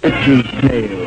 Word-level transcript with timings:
Witch's 0.00 0.44
Tale. 0.60 0.98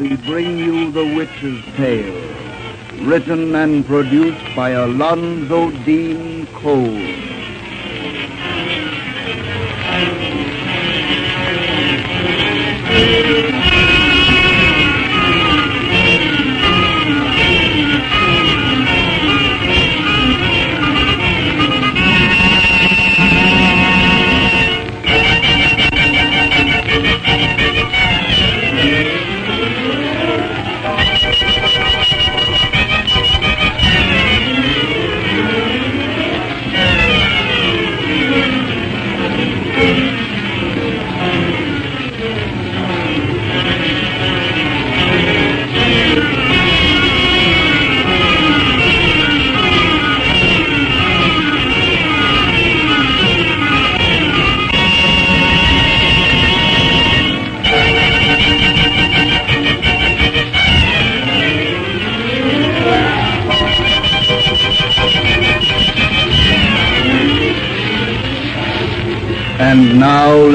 We 0.00 0.16
bring 0.16 0.58
you 0.58 0.90
The 0.92 1.04
Witch's 1.14 1.62
Tale, 1.76 3.06
written 3.06 3.54
and 3.54 3.84
produced 3.84 4.56
by 4.56 4.70
Alonzo 4.70 5.70
Deane 5.84 6.46
Cole. 6.54 7.29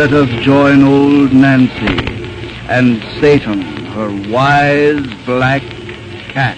Let 0.05 0.29
us 0.29 0.45
join 0.45 0.83
old 0.83 1.33
Nancy 1.33 2.05
and 2.69 3.01
Satan, 3.19 3.61
her 3.85 4.11
wise 4.31 5.03
black 5.25 5.63
cat. 6.29 6.55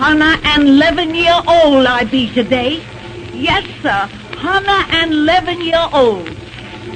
Hannah 0.00 0.40
and 0.42 0.66
11 0.66 1.14
year 1.14 1.40
old 1.46 1.86
I 1.86 2.02
be 2.10 2.28
today. 2.32 2.82
Yes, 3.32 3.64
sir. 3.80 4.08
Hannah 4.38 4.88
and 4.90 5.12
11 5.12 5.60
year 5.60 5.88
old. 5.92 6.28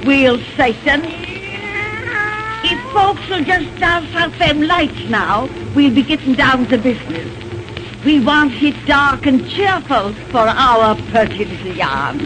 We'll 0.05 0.37
Satan. 0.57 1.01
If 2.65 2.91
folks 2.91 3.25
will 3.29 3.45
just 3.45 3.73
dance 3.79 4.13
out 4.15 4.37
them 4.37 4.63
lights 4.63 5.09
now, 5.09 5.47
we'll 5.73 5.95
be 5.95 6.03
getting 6.03 6.33
down 6.33 6.65
to 6.65 6.77
business. 6.77 7.44
We 8.05 8.19
want 8.19 8.61
it 8.61 8.85
dark 8.85 9.25
and 9.25 9.49
cheerful 9.49 10.13
for 10.29 10.37
our 10.37 10.95
pretty 11.09 11.43
little 11.43 11.75
yarn. 11.75 12.19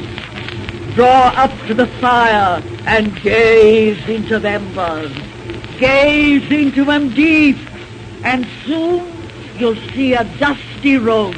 Draw 0.94 1.34
up 1.38 1.52
to 1.68 1.74
the 1.74 1.88
fire 2.02 2.62
and 2.86 3.16
gaze 3.22 4.06
into 4.10 4.40
them 4.40 4.78
embers. 4.78 5.14
Gaze 5.80 6.52
into 6.52 6.84
them 6.84 7.14
deep, 7.14 7.56
and 8.26 8.46
soon 8.66 9.10
you'll 9.58 9.78
see 9.94 10.16
a 10.16 10.26
dusty 10.38 10.98
road 10.98 11.38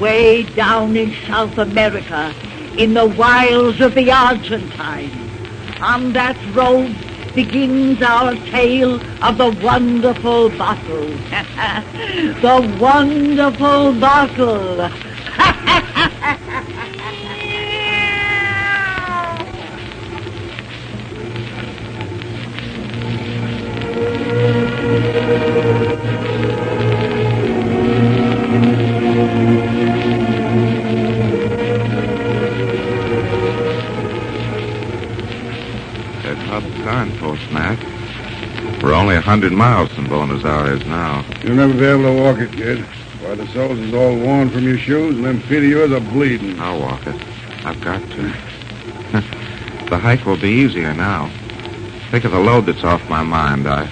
way 0.00 0.44
down 0.54 0.96
in 0.96 1.12
South 1.26 1.58
America 1.58 2.34
in 2.78 2.94
the 2.94 3.04
wilds 3.04 3.82
of 3.82 3.94
the 3.94 4.10
Argentine. 4.10 5.10
On 5.82 6.14
that 6.14 6.38
road 6.54 6.96
begins 7.36 8.00
our 8.00 8.34
tale 8.50 8.94
of 9.22 9.36
the 9.36 9.50
wonderful 9.62 10.48
bottle. 10.48 11.06
the 12.40 12.76
wonderful 12.80 13.92
bottle. 14.00 14.90
hundred 39.26 39.52
miles 39.52 39.90
from 39.90 40.04
Buenos 40.04 40.44
Aires 40.44 40.86
now. 40.86 41.24
You'll 41.42 41.56
never 41.56 41.72
be 41.72 41.84
able 41.84 42.04
to 42.04 42.22
walk 42.22 42.38
it, 42.38 42.52
kid. 42.52 42.78
Why, 42.78 43.34
the 43.34 43.44
soles 43.48 43.76
is 43.76 43.92
all 43.92 44.16
worn 44.16 44.50
from 44.50 44.62
your 44.62 44.78
shoes, 44.78 45.16
and 45.16 45.24
them 45.24 45.40
feet 45.40 45.64
of 45.64 45.64
yours 45.64 45.90
are 45.90 46.12
bleeding. 46.12 46.60
I'll 46.60 46.78
walk 46.78 47.04
it. 47.08 47.20
I've 47.66 47.80
got 47.80 48.00
to. 48.02 48.22
the 49.90 49.98
hike 49.98 50.24
will 50.24 50.36
be 50.36 50.48
easier 50.48 50.94
now. 50.94 51.28
Think 52.12 52.24
of 52.24 52.30
the 52.30 52.38
load 52.38 52.66
that's 52.66 52.84
off 52.84 53.10
my 53.10 53.24
mind. 53.24 53.66
I 53.66 53.90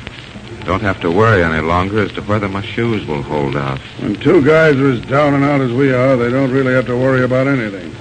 don't 0.67 0.83
have 0.83 1.01
to 1.01 1.11
worry 1.11 1.43
any 1.43 1.67
longer 1.67 1.99
as 1.99 2.13
to 2.13 2.23
whether 2.23 2.49
my 2.49 2.63
shoes 2.63 3.05
will 3.05 3.23
hold 3.23 3.57
out. 3.57 3.81
When 3.99 4.15
two 4.15 4.41
guys 4.41 4.77
are 4.77 4.93
as 4.93 5.01
down 5.07 5.35
and 5.35 5.43
out 5.43 5.61
as 5.61 5.73
we 5.73 5.93
are, 5.93 6.17
they 6.17 6.31
don't 6.31 6.53
really 6.53 6.75
have 6.75 6.87
to 6.87 6.97
worry 6.97 7.25
about 7.25 7.49
anything. 7.49 7.93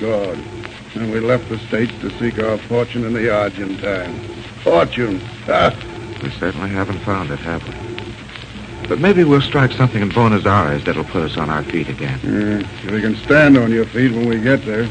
God. 0.00 0.38
And 0.96 1.10
we 1.10 1.20
left 1.20 1.48
the 1.48 1.58
States 1.60 1.92
to 2.02 2.10
seek 2.18 2.38
our 2.38 2.58
fortune 2.58 3.04
in 3.04 3.14
the 3.14 3.34
Argentine. 3.34 4.18
Fortune. 4.62 5.22
Ah! 5.46 5.93
We 6.24 6.30
certainly 6.30 6.70
haven't 6.70 7.00
found 7.00 7.30
it, 7.30 7.38
have 7.40 7.62
we? 7.68 8.88
But 8.88 8.98
maybe 8.98 9.24
we'll 9.24 9.42
strike 9.42 9.72
something 9.72 10.00
in 10.00 10.08
Buenos 10.08 10.46
Aires 10.46 10.82
that'll 10.84 11.04
put 11.04 11.22
us 11.22 11.36
on 11.36 11.50
our 11.50 11.62
feet 11.64 11.90
again. 11.90 12.18
Yeah, 12.22 12.66
if 12.66 12.90
you 12.90 13.00
can 13.02 13.14
stand 13.16 13.58
on 13.58 13.70
your 13.70 13.84
feet 13.84 14.10
when 14.12 14.26
we 14.26 14.40
get 14.40 14.64
there. 14.64 14.88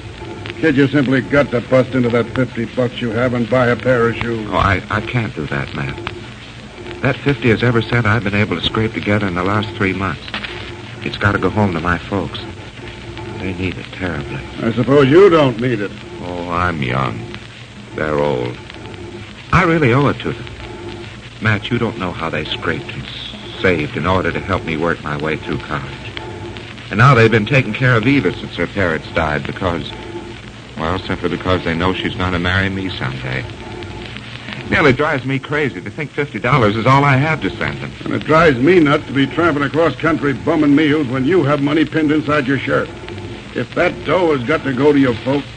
Kid, 0.60 0.78
you 0.78 0.88
simply 0.88 1.22
got 1.22 1.50
to 1.50 1.62
bust 1.62 1.96
into 1.96 2.10
that 2.10 2.28
50 2.36 2.66
bucks 2.76 3.02
you 3.02 3.10
have 3.10 3.34
and 3.34 3.50
buy 3.50 3.66
a 3.66 3.76
pair 3.76 4.10
of 4.10 4.16
shoes. 4.16 4.48
Oh, 4.52 4.58
I, 4.58 4.84
I 4.92 5.02
can't 5.02 5.34
do 5.34 5.48
that, 5.48 5.74
Matt. 5.74 5.98
That 7.02 7.18
50 7.18 7.50
is 7.50 7.64
every 7.64 7.82
cent 7.82 8.06
I've 8.06 8.24
been 8.24 8.36
able 8.36 8.56
to 8.56 8.62
scrape 8.62 8.94
together 8.94 9.26
in 9.26 9.34
the 9.34 9.44
last 9.44 9.70
three 9.70 9.94
months. 9.94 10.22
It's 11.02 11.18
got 11.18 11.32
to 11.32 11.40
go 11.40 11.50
home 11.50 11.74
to 11.74 11.80
my 11.80 11.98
folks. 11.98 12.40
They 13.40 13.54
need 13.54 13.76
it 13.80 13.88
terribly. 13.88 14.40
I 14.62 14.72
suppose 14.72 15.10
you 15.10 15.32
don't 15.32 15.60
need 15.60 15.82
it. 15.82 15.92
Oh, 16.22 16.52
I'm 16.52 16.84
young. 16.84 17.20
They're 17.96 18.20
old. 18.20 18.56
I 19.52 19.64
really 19.64 19.94
owe 19.94 20.10
it 20.10 20.20
to 20.20 20.32
them. 20.32 20.53
Matt, 21.44 21.70
you 21.70 21.78
don't 21.78 21.98
know 22.00 22.14
how 22.14 22.30
they 22.30 22.46
scraped 22.46 22.90
and 22.94 23.06
saved 23.60 23.98
in 23.98 24.08
order 24.08 24.32
to 24.32 24.40
help 24.40 24.64
me 24.64 24.78
work 24.78 25.04
my 25.04 25.18
way 25.18 25.36
through 25.36 25.58
college. 25.58 26.12
And 26.90 26.98
now 26.98 27.14
they've 27.14 27.30
been 27.30 27.46
taking 27.46 27.74
care 27.74 27.96
of 27.96 28.08
Eva 28.08 28.32
since 28.34 28.56
her 28.56 28.66
parents 28.66 29.12
died 29.14 29.46
because, 29.46 29.92
well, 30.78 30.98
simply 31.00 31.28
because 31.28 31.66
they 31.66 31.76
know 31.76 31.94
she's 31.94 32.16
going 32.16 32.32
to 32.32 32.40
marry 32.40 32.70
me 32.70 32.90
someday. 32.98 33.44
It 34.58 34.72
nearly 34.72 34.94
drives 34.94 35.26
me 35.26 35.38
crazy 35.38 35.82
to 35.82 35.90
think 35.90 36.12
$50 36.12 36.78
is 36.78 36.86
all 36.86 37.04
I 37.04 37.18
have 37.18 37.42
to 37.42 37.50
send 37.58 37.82
them. 37.82 37.92
And 38.06 38.14
it 38.14 38.24
drives 38.24 38.58
me 38.58 38.80
nuts 38.80 39.06
to 39.08 39.12
be 39.12 39.28
tramping 39.28 39.64
across 39.64 39.98
country 39.98 40.32
bumming 40.32 40.74
meals 40.74 41.08
when 41.08 41.26
you 41.26 41.44
have 41.44 41.62
money 41.62 41.84
pinned 41.84 42.14
inside 42.14 42.48
your 42.48 42.58
shirt. 42.58 42.88
If 43.54 43.76
that 43.76 44.06
dough 44.06 44.38
has 44.38 44.48
got 44.48 44.64
to 44.64 44.74
go 44.74 44.94
to 44.94 45.00
your 45.00 45.16
folks, 45.16 45.48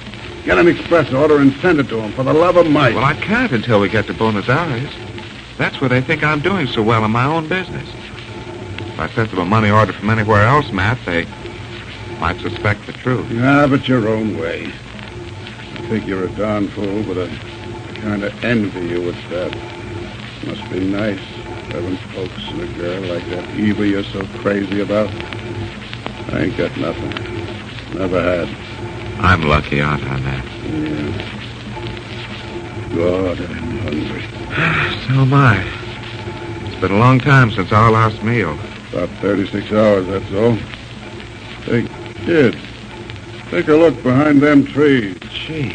get 0.45 0.59
an 0.59 0.67
express 0.67 1.13
order 1.13 1.39
and 1.39 1.53
send 1.63 1.79
it 1.79 1.89
to 1.91 1.97
them 1.97 2.11
for 2.13 2.25
the 2.25 2.35
love 2.35 2.57
of 2.57 2.69
Mike. 2.69 2.97
Well, 2.97 3.05
I 3.05 3.15
can't 3.15 3.53
until 3.53 3.79
we 3.79 3.89
get 3.89 4.09
to 4.09 4.15
Buenos 4.15 4.49
Aires. 4.49 4.93
That's 5.59 5.81
where 5.81 5.89
they 5.89 6.03
think 6.03 6.23
I'm 6.23 6.41
doing 6.41 6.67
so 6.67 6.83
well 6.83 7.05
in 7.05 7.11
my 7.11 7.25
own 7.25 7.49
business. 7.49 7.89
If 8.79 9.01
I 9.01 9.09
sent 9.09 9.31
them 9.31 9.41
a 9.41 9.45
money 9.45 9.71
order 9.71 9.93
from 9.93 10.11
anywhere 10.11 10.43
else, 10.47 10.71
Matt, 10.71 10.99
they 11.07 11.27
might 12.19 12.41
suspect 12.41 12.87
the 12.87 12.93
truth. 12.93 13.31
Yeah, 13.31 13.67
but 13.67 13.89
your 13.89 14.09
own 14.09 14.39
way. 14.39 14.67
I 14.67 15.89
think 15.89 16.07
you're 16.07 16.25
a 16.25 16.31
darn 16.31 16.69
fool, 16.69 17.03
but 17.05 17.19
I 17.19 17.29
kind 18.01 18.23
of 18.25 18.45
envy 18.45 18.87
you 18.87 19.09
at 19.09 19.31
that. 19.31 19.57
Must 20.47 20.71
be 20.71 20.81
nice 20.81 21.21
having 21.73 21.97
folks 22.15 22.49
and 22.49 22.63
a 22.63 22.67
girl 22.79 23.01
like 23.03 23.29
that 23.31 23.51
Eva 23.55 23.87
you're 23.87 24.05
so 24.05 24.25
crazy 24.39 24.81
about. 24.81 25.11
I 26.33 26.43
ain't 26.43 26.57
got 26.57 26.77
nothing. 26.77 27.13
Never 27.95 28.21
had. 28.21 28.49
I'm 29.19 29.43
lucky, 29.43 29.81
aren't 29.81 30.05
I, 30.05 30.21
Matt? 30.21 30.45
Yeah. 30.65 31.37
God, 32.95 33.41
I'm 33.41 33.79
hungry. 33.81 34.46
So 35.07 35.13
am 35.13 35.35
I. 35.35 35.63
It's 36.65 36.81
been 36.81 36.93
a 36.93 36.99
long 36.99 37.21
time 37.21 37.51
since 37.51 37.71
our 37.73 37.91
last 37.91 38.23
meal. 38.23 38.59
About 38.93 39.11
36 39.21 39.71
hours, 39.71 40.07
that's 40.07 40.33
all. 40.33 40.55
Hey, 41.65 41.87
kid, 42.25 42.59
take 43.51 43.69
a 43.69 43.75
look 43.75 44.03
behind 44.03 44.41
them 44.41 44.65
trees. 44.65 45.19
Gee, 45.31 45.75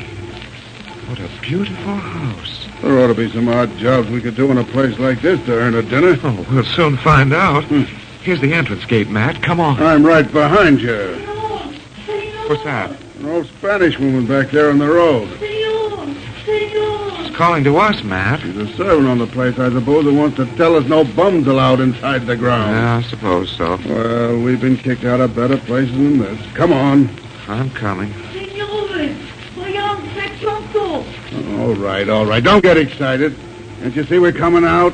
what 1.08 1.20
a 1.20 1.30
beautiful 1.42 1.96
house. 1.96 2.68
There 2.82 3.00
ought 3.00 3.08
to 3.08 3.14
be 3.14 3.32
some 3.32 3.48
odd 3.50 3.78
jobs 3.78 4.10
we 4.10 4.20
could 4.20 4.36
do 4.36 4.50
in 4.50 4.58
a 4.58 4.64
place 4.64 4.98
like 4.98 5.22
this 5.22 5.40
to 5.46 5.54
earn 5.54 5.76
a 5.76 5.84
dinner. 5.84 6.18
Oh, 6.24 6.46
we'll 6.52 6.64
soon 6.64 6.98
find 6.98 7.34
out. 7.34 7.64
Hmm. 7.66 7.84
Here's 8.24 8.42
the 8.42 8.54
entrance 8.54 8.86
gate, 8.86 9.10
Matt. 9.10 9.44
Come 9.44 9.60
on. 9.60 9.82
I'm 9.82 10.04
right 10.06 10.30
behind 10.32 10.82
you. 10.82 11.14
What's 12.48 12.64
that? 12.64 12.92
An 13.20 13.28
old 13.28 13.46
Spanish 13.46 14.00
woman 14.00 14.26
back 14.26 14.50
there 14.50 14.72
on 14.72 14.80
the 14.80 14.88
road. 14.88 15.30
Senor, 17.42 17.54
senor. 17.54 17.62
It's 17.62 17.64
calling 17.64 17.64
to 17.64 17.78
us, 17.78 18.04
Matt. 18.04 18.42
She's 18.42 18.58
a 18.58 18.68
servant 18.76 19.08
on 19.08 19.18
the 19.18 19.28
place, 19.28 19.58
I 19.58 19.70
suppose, 19.70 20.04
who 20.04 20.14
wants 20.14 20.38
to 20.38 20.46
tell 20.58 20.76
us 20.76 20.86
no 20.86 21.04
bums 21.04 21.48
allowed 21.48 21.80
inside 21.80 22.26
the 22.26 22.36
ground. 22.36 22.72
Yeah, 22.72 22.98
I 22.98 23.02
suppose 23.02 23.50
so. 23.58 23.78
Well, 23.86 24.40
we've 24.40 24.62
been 24.62 24.78
kicked 24.78 25.04
out 25.04 25.20
of 25.22 25.36
better 25.36 25.58
places 25.58 25.94
than 25.94 26.20
this. 26.20 26.40
Come 26.54 26.72
on. 26.72 27.10
I'm 27.48 27.70
coming. 27.72 28.14
Signore, 28.32 29.16
vogliamo 29.56 30.02
pronto. 30.40 31.06
All 31.62 31.76
right, 31.76 32.08
all 32.10 32.26
right. 32.26 32.44
Don't 32.44 32.62
get 32.62 32.78
excited. 32.78 33.36
Can't 33.82 33.96
you 33.96 34.04
see 34.04 34.20
we're 34.20 34.32
coming 34.32 34.64
out? 34.64 34.94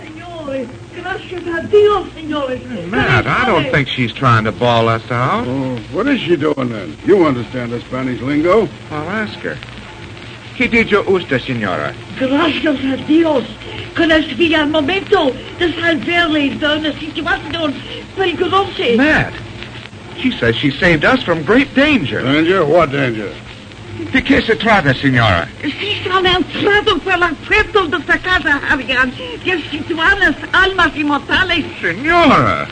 Signore, 0.00 0.68
gracias 0.94 1.46
a 1.46 1.66
Dio, 1.68 2.04
signore. 2.04 2.86
Matt, 2.86 3.26
I 3.26 3.46
don't 3.46 3.70
think 3.70 3.88
she's 3.88 4.12
trying 4.12 4.44
to 4.44 4.52
ball 4.52 4.88
us 4.88 5.10
out. 5.10 5.46
Oh, 5.46 5.76
what 5.92 6.06
is 6.06 6.20
she 6.20 6.36
doing 6.36 6.68
then? 6.68 6.96
You 7.04 7.26
understand 7.26 7.72
the 7.72 7.80
Spanish 7.80 8.20
lingo? 8.20 8.68
I'll 8.90 9.10
ask 9.10 9.38
her. 9.40 9.58
¿Qué 10.56 10.68
dijo 10.68 11.02
usted, 11.06 11.40
señora? 11.40 11.92
Gracias 12.20 12.76
a 12.84 12.96
Dios 13.06 13.44
que 13.96 14.06
les 14.06 14.36
vi 14.36 14.54
al 14.54 14.68
momento 14.68 15.32
de 15.58 15.72
salvarles 15.80 16.60
de 16.60 16.66
una 16.66 16.92
situación 16.98 17.74
peligrosa. 18.16 18.84
Matt. 18.96 19.32
She 20.18 20.30
says 20.30 20.54
she 20.56 20.70
saved 20.70 21.04
us 21.04 21.22
from 21.22 21.42
great 21.42 21.74
danger. 21.74 22.22
Danger? 22.22 22.64
What 22.64 22.92
danger? 22.92 23.32
¿De 24.12 24.22
qué 24.22 24.42
se 24.42 24.56
trata, 24.56 24.94
señora? 24.94 25.48
Si 25.62 25.70
se 26.02 26.10
han 26.10 26.26
entrado 26.26 26.98
por 26.98 27.18
la 27.18 27.30
puerta 27.46 27.86
de 27.86 27.96
esta 27.96 28.18
casa, 28.18 28.60
habían 28.68 29.12
destituidas 29.44 30.36
almas 30.52 30.96
inmortales. 30.96 31.64
Senora! 31.80 32.68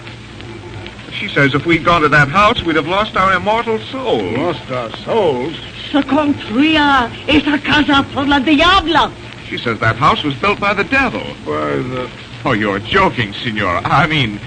She 1.12 1.28
says 1.28 1.54
if 1.54 1.66
we'd 1.66 1.84
gone 1.84 2.02
to 2.02 2.08
that 2.08 2.28
house, 2.28 2.62
we'd 2.62 2.76
have 2.76 2.88
lost 2.88 3.16
our 3.16 3.34
immortal 3.34 3.78
souls. 3.90 4.38
Lost 4.38 4.70
our 4.70 4.90
souls? 5.04 5.54
Se 5.90 6.02
construía 6.04 7.10
esa 7.26 7.58
casa 7.58 8.04
por 8.14 8.28
la 8.28 8.38
diabla. 8.38 9.10
She 9.48 9.58
says 9.58 9.80
that 9.80 9.96
house 9.96 10.22
was 10.22 10.34
built 10.36 10.60
by 10.60 10.74
the 10.74 10.84
devil. 10.84 11.22
Why, 11.44 11.82
the... 11.82 12.08
Oh, 12.44 12.52
you're 12.52 12.78
joking, 12.78 13.34
senora. 13.34 13.82
I 13.84 14.06
mean, 14.06 14.38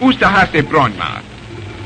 usted 0.00 0.26
hace 0.26 0.62
broma. 0.62 1.22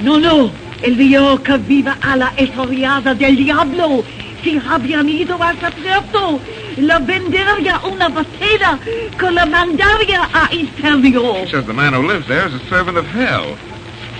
No, 0.00 0.16
no, 0.16 0.52
el 0.82 0.94
vio 0.94 1.42
que 1.42 1.58
viva 1.58 1.98
a 2.00 2.16
la 2.16 2.32
historiada 2.38 3.14
del 3.14 3.36
diablo. 3.36 4.04
Si 4.42 4.58
habían 4.58 5.08
ido 5.08 5.36
a 5.42 5.52
ese 5.52 5.70
puerto, 5.72 6.40
le 6.76 6.98
vendería 7.00 7.78
una 7.84 8.08
botella 8.08 8.78
que 9.18 9.30
la 9.30 9.44
mandaría 9.44 10.28
a 10.32 10.48
infierno. 10.54 11.44
She 11.44 11.50
says 11.50 11.66
the 11.66 11.74
man 11.74 11.92
who 11.92 12.06
lives 12.06 12.26
there 12.26 12.46
is 12.46 12.54
a 12.54 12.60
servant 12.70 12.96
of 12.96 13.04
hell. 13.06 13.56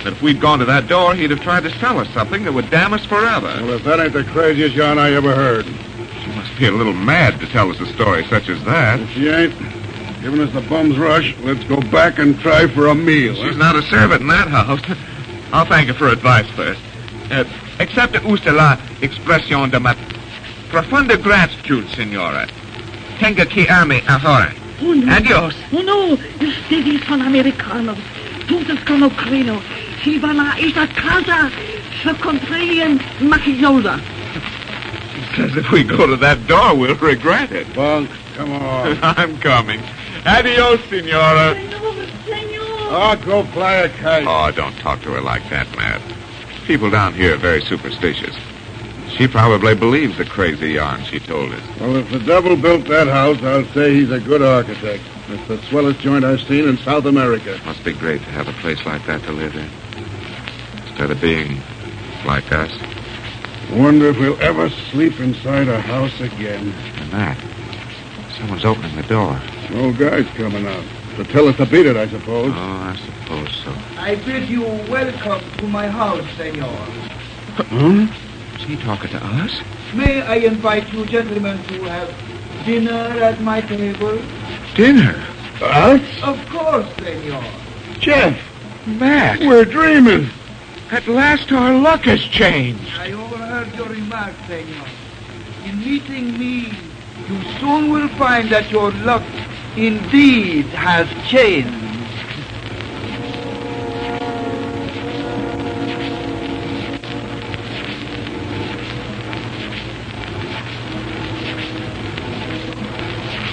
That 0.03 0.13
if 0.13 0.21
we'd 0.21 0.41
gone 0.41 0.59
to 0.59 0.65
that 0.65 0.87
door, 0.87 1.13
he'd 1.15 1.31
have 1.31 1.41
tried 1.41 1.63
to 1.63 1.79
sell 1.79 1.99
us 1.99 2.07
something 2.13 2.43
that 2.45 2.53
would 2.53 2.69
damn 2.69 2.93
us 2.93 3.05
forever. 3.05 3.47
Well, 3.61 3.73
if 3.73 3.83
that 3.83 3.99
ain't 3.99 4.13
the 4.13 4.23
craziest 4.23 4.75
yarn 4.75 4.97
I 4.97 5.11
ever 5.13 5.33
heard. 5.33 5.65
She 5.65 6.27
must 6.35 6.57
be 6.57 6.67
a 6.67 6.71
little 6.71 6.93
mad 6.93 7.39
to 7.39 7.47
tell 7.47 7.69
us 7.69 7.79
a 7.79 7.85
story 7.93 8.25
such 8.27 8.49
as 8.49 8.63
that. 8.65 8.99
If 8.99 9.09
she 9.11 9.29
ain't 9.29 9.53
giving 10.21 10.41
us 10.41 10.53
the 10.53 10.61
bum's 10.61 10.97
rush, 10.97 11.35
let's 11.41 11.63
go 11.65 11.81
back 11.81 12.19
and 12.19 12.39
try 12.39 12.67
for 12.67 12.87
a 12.87 12.95
meal. 12.95 13.35
She's 13.35 13.57
not 13.57 13.75
a 13.75 13.81
servant 13.83 14.21
in 14.21 14.27
that 14.27 14.47
house. 14.47 14.81
I'll 15.51 15.65
thank 15.65 15.87
her 15.89 15.93
for 15.93 16.07
advice 16.07 16.47
first. 16.51 16.79
Uh, 17.31 17.43
accepte 17.79 18.21
usted 18.25 18.53
la 18.53 18.77
expresión 19.01 19.71
de 19.71 19.79
ma 19.79 19.95
profunda 20.69 21.15
gratitud, 21.15 21.85
señora. 21.95 22.47
Tenga 23.19 23.45
que 23.45 23.63
irme 23.63 24.03
ahora. 24.07 24.53
Oh, 24.81 24.93
no. 24.93 25.13
Adiós. 25.13 25.55
Oh, 25.71 25.81
no, 25.83 26.13
ustedes 26.45 27.01
son 27.07 27.21
americanos. 27.21 27.97
Todos 28.47 28.79
como 28.85 29.09
creo. 30.01 30.03
Si 30.03 30.19
van 30.19 30.39
a 30.39 30.57
esa 30.59 30.87
casa, 30.87 31.49
se 32.03 32.13
contrarían 32.15 32.99
maquillosa. 33.19 33.99
She 35.13 35.35
says 35.35 35.57
if 35.57 35.71
we 35.71 35.83
go 35.83 36.07
to 36.07 36.15
that 36.17 36.45
door, 36.47 36.75
we'll 36.75 36.95
regret 36.95 37.51
it. 37.51 37.67
Well, 37.75 38.07
come 38.35 38.53
on. 38.53 38.97
I'm 39.01 39.37
coming. 39.39 39.81
Adios, 40.25 40.81
senora. 40.89 41.55
Senor, 41.55 41.93
senor. 42.25 42.61
oh, 42.61 42.89
ah, 42.91 43.15
go 43.15 43.43
fly 43.45 43.73
a 43.73 43.89
kite. 43.89 44.25
Oh, 44.27 44.51
don't 44.51 44.77
talk 44.77 45.01
to 45.01 45.11
her 45.11 45.21
like 45.21 45.47
that, 45.49 45.67
Matt. 45.75 46.01
People 46.65 46.89
down 46.89 47.13
here 47.13 47.33
are 47.33 47.37
very 47.37 47.61
superstitious. 47.61 48.35
She 49.17 49.27
probably 49.27 49.75
believes 49.75 50.17
the 50.17 50.25
crazy 50.25 50.71
yarn 50.71 51.03
she 51.03 51.19
told 51.19 51.51
us. 51.51 51.79
Well, 51.79 51.97
if 51.97 52.09
the 52.11 52.19
devil 52.19 52.55
built 52.55 52.87
that 52.87 53.07
house, 53.07 53.41
I'll 53.43 53.65
say 53.73 53.93
he's 53.93 54.11
a 54.11 54.19
good 54.19 54.41
architect. 54.41 55.03
It's 55.27 55.47
the 55.47 55.61
swellest 55.69 55.99
joint 55.99 56.23
I've 56.23 56.41
seen 56.41 56.67
in 56.67 56.77
South 56.77 57.05
America. 57.05 57.59
Must 57.65 57.83
be 57.83 57.93
great 57.93 58.21
to 58.21 58.29
have 58.31 58.47
a 58.47 58.53
place 58.53 58.83
like 58.85 59.05
that 59.07 59.21
to 59.23 59.31
live 59.31 59.55
in. 59.55 59.69
Instead 61.01 61.17
of 61.17 61.21
being 61.23 61.59
like 62.27 62.51
us. 62.51 62.71
Wonder 63.71 64.09
if 64.09 64.19
we'll 64.19 64.39
ever 64.39 64.69
sleep 64.69 65.19
inside 65.19 65.67
a 65.67 65.81
house 65.81 66.21
again. 66.21 66.71
And 66.97 67.11
that. 67.11 67.43
Someone's 68.37 68.63
opening 68.63 68.95
the 68.95 69.01
door. 69.07 69.41
Old 69.73 69.97
guy's 69.97 70.27
coming 70.37 70.67
out. 70.67 70.85
To 71.15 71.23
tell 71.23 71.47
us 71.47 71.57
to 71.57 71.65
beat 71.65 71.87
it, 71.87 71.97
I 71.97 72.07
suppose. 72.07 72.51
Oh, 72.53 72.55
I 72.55 72.95
suppose 73.03 73.63
so. 73.63 73.71
I 73.97 74.13
bid 74.13 74.47
you 74.47 74.61
welcome 74.61 75.57
to 75.57 75.67
my 75.67 75.87
house, 75.87 76.23
senor. 76.37 76.67
Huh? 76.67 78.07
Is 78.59 78.65
he 78.67 78.77
talking 78.77 79.09
to 79.09 79.25
us? 79.25 79.59
May 79.95 80.21
I 80.21 80.35
invite 80.35 80.93
you 80.93 81.03
gentlemen 81.07 81.63
to 81.63 81.83
have 81.85 82.63
dinner 82.63 83.23
at 83.23 83.41
my 83.41 83.61
table? 83.61 84.21
Dinner? 84.75 85.19
Us? 85.63 86.21
Of 86.21 86.47
course, 86.49 86.85
senor. 86.97 87.43
Jeff, 87.97 88.39
Matt! 88.85 89.39
we're 89.39 89.65
dreaming. 89.65 90.29
At 90.91 91.07
last 91.07 91.51
our 91.53 91.73
luck 91.73 92.01
has 92.01 92.19
changed. 92.21 92.91
I 92.97 93.13
overheard 93.13 93.73
your 93.75 93.87
remark, 93.87 94.33
senor. 94.47 94.85
In 95.65 95.79
meeting 95.79 96.37
me, 96.37 96.73
you 97.29 97.41
soon 97.59 97.91
will 97.91 98.09
find 98.09 98.49
that 98.49 98.69
your 98.69 98.91
luck 98.91 99.23
indeed 99.77 100.65
has 100.67 101.07
changed. 101.29 101.77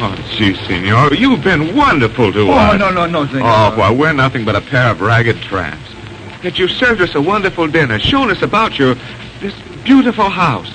Oh, 0.01 0.15
gee, 0.37 0.55
senor, 0.67 1.13
you've 1.15 1.43
been 1.43 1.75
wonderful 1.75 2.33
to 2.33 2.41
Oh, 2.49 2.53
us. 2.53 2.75
Oh, 2.75 2.77
no, 2.77 2.91
no, 2.91 3.07
no, 3.07 3.27
senor. 3.27 3.43
Oh, 3.49 3.75
well, 3.77 3.97
we're 3.97 4.13
nothing 4.13 4.45
but 4.45 4.55
a 4.55 4.61
pair 4.61 4.91
of 4.91 5.01
ragged 5.01 5.37
tramps. 5.43 5.91
Yet 6.43 6.59
you 6.59 6.69
served 6.69 7.01
us 7.01 7.15
a 7.15 7.21
wonderful 7.21 7.67
dinner, 7.67 7.99
shown 7.99 8.31
us 8.31 8.43
about 8.43 8.79
your 8.79 8.95
this 9.41 9.55
beautiful 9.83 10.29
house, 10.29 10.73